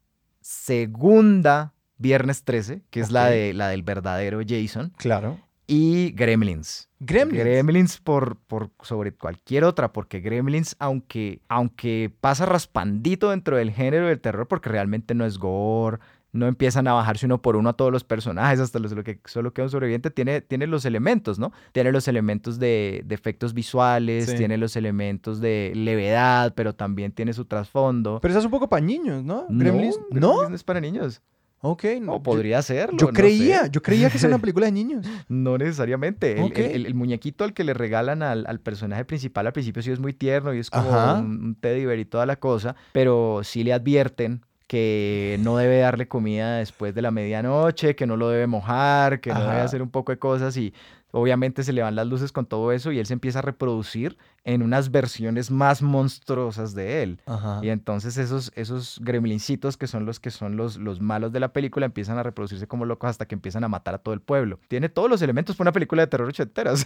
[0.41, 4.93] segunda, Viernes 13, que es la, de, la del verdadero Jason.
[4.97, 5.41] Claro.
[5.67, 6.89] Y Gremlins.
[7.01, 7.45] Gremlins.
[7.45, 14.07] Gremlins por, por sobre cualquier otra, porque Gremlins, aunque, aunque pasa raspandito dentro del género
[14.07, 15.99] del terror, porque realmente no es gore,
[16.33, 19.19] no empiezan a bajarse uno por uno a todos los personajes, hasta los, lo que
[19.25, 21.53] solo queda un sobreviviente, tiene, tiene los elementos, ¿no?
[21.73, 27.45] Tiene los elementos de, efectos visuales, tiene los elementos de levedad, pero también tiene su
[27.45, 28.21] trasfondo.
[28.21, 29.47] Pero eso es un poco para niños, ¿no?
[29.49, 31.23] Gremlins, no, no es para niños.
[31.61, 31.85] Ok.
[32.01, 32.91] No, podría ser.
[32.97, 35.07] Yo creía, yo creía que es una película de niños.
[35.29, 36.41] no necesariamente.
[36.75, 40.55] El, muñequito al que le regalan al, personaje principal al principio sí es muy tierno
[40.55, 44.43] y es como un, un teddy bear y toda la cosa, pero sí le advierten
[44.67, 49.33] que no debe darle comida después de la medianoche, que no lo debe mojar, que
[49.33, 50.75] no debe hacer un poco de cosas y
[51.17, 54.19] obviamente se le van las luces con todo eso y él se empieza a reproducir
[54.45, 57.21] en unas versiones más monstruosas de él.
[57.63, 61.55] Y entonces esos, esos gremlincitos que son los que son los, los malos de la
[61.55, 64.61] película empiezan a reproducirse como locos hasta que empiezan a matar a todo el pueblo.
[64.69, 66.75] Tiene todos los elementos para una película de terror ochentera.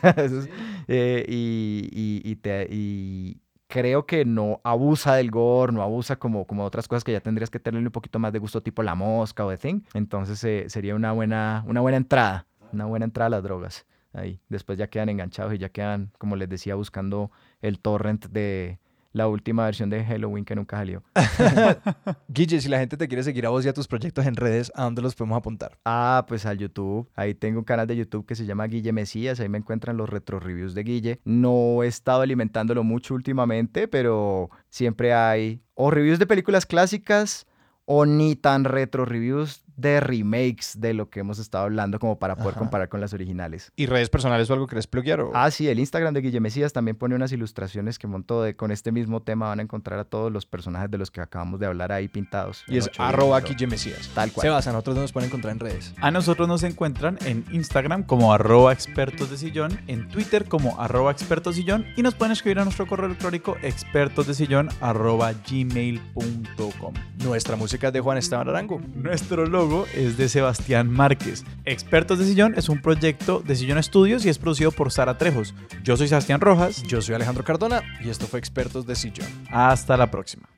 [0.88, 6.46] Eh, y, y, y, te, y creo que no abusa del gore, no abusa como,
[6.46, 8.94] como otras cosas que ya tendrías que tenerle un poquito más de gusto, tipo la
[8.94, 9.80] mosca o The Thing.
[9.94, 13.86] Entonces eh, sería una buena, una buena entrada, una buena entrada a las drogas.
[14.12, 14.40] Ahí.
[14.48, 17.30] Después ya quedan enganchados y ya quedan, como les decía, buscando
[17.62, 18.80] el torrent de,
[19.12, 21.02] la última versión de Halloween que nunca salió.
[22.28, 24.70] Guille, si la gente te quiere seguir a vos y a tus proyectos en redes,
[24.74, 25.78] ¿a dónde los podemos apuntar?
[25.84, 27.08] Ah, pues al YouTube.
[27.14, 29.40] Ahí tengo un canal de YouTube que se llama Guille Mesías.
[29.40, 31.20] Ahí me encuentran los retro reviews de Guille.
[31.24, 37.46] No he estado alimentándolo mucho últimamente, pero siempre hay o reviews de películas clásicas
[37.86, 42.36] o ni tan retro reviews de remakes de lo que hemos estado hablando como para
[42.36, 43.72] poder comparar con las originales.
[43.76, 45.24] ¿Y redes personales o algo que les pluguear?
[45.34, 48.70] Ah, sí, el Instagram de Guille Mesías también pone unas ilustraciones que montó de, con
[48.70, 51.66] este mismo tema van a encontrar a todos los personajes de los que acabamos de
[51.66, 52.64] hablar ahí pintados.
[52.68, 54.10] Y es arroba Guille Mesías.
[54.14, 54.42] Tal cual.
[54.42, 55.94] Sebas, a nosotros nos pueden encontrar en redes.
[56.00, 61.10] A nosotros nos encuentran en Instagram como arroba expertos de sillón, en Twitter como arroba
[61.10, 66.94] expertos sillón y nos pueden escribir a nuestro correo electrónico expertos de sillón arroba gmail.com.
[67.22, 68.80] Nuestra música es de Juan Esteban Arango.
[68.94, 71.44] Nuestro logo es de Sebastián Sebastián Márquez.
[71.64, 75.54] Expertos de Sillón es un proyecto de Sillón Estudios y es producido por Sara Trejos.
[75.84, 76.82] Yo soy Sebastián Rojas.
[76.82, 79.28] Yo soy Alejandro Cardona y esto fue Expertos de Sillón.
[79.50, 80.48] Hasta la próxima.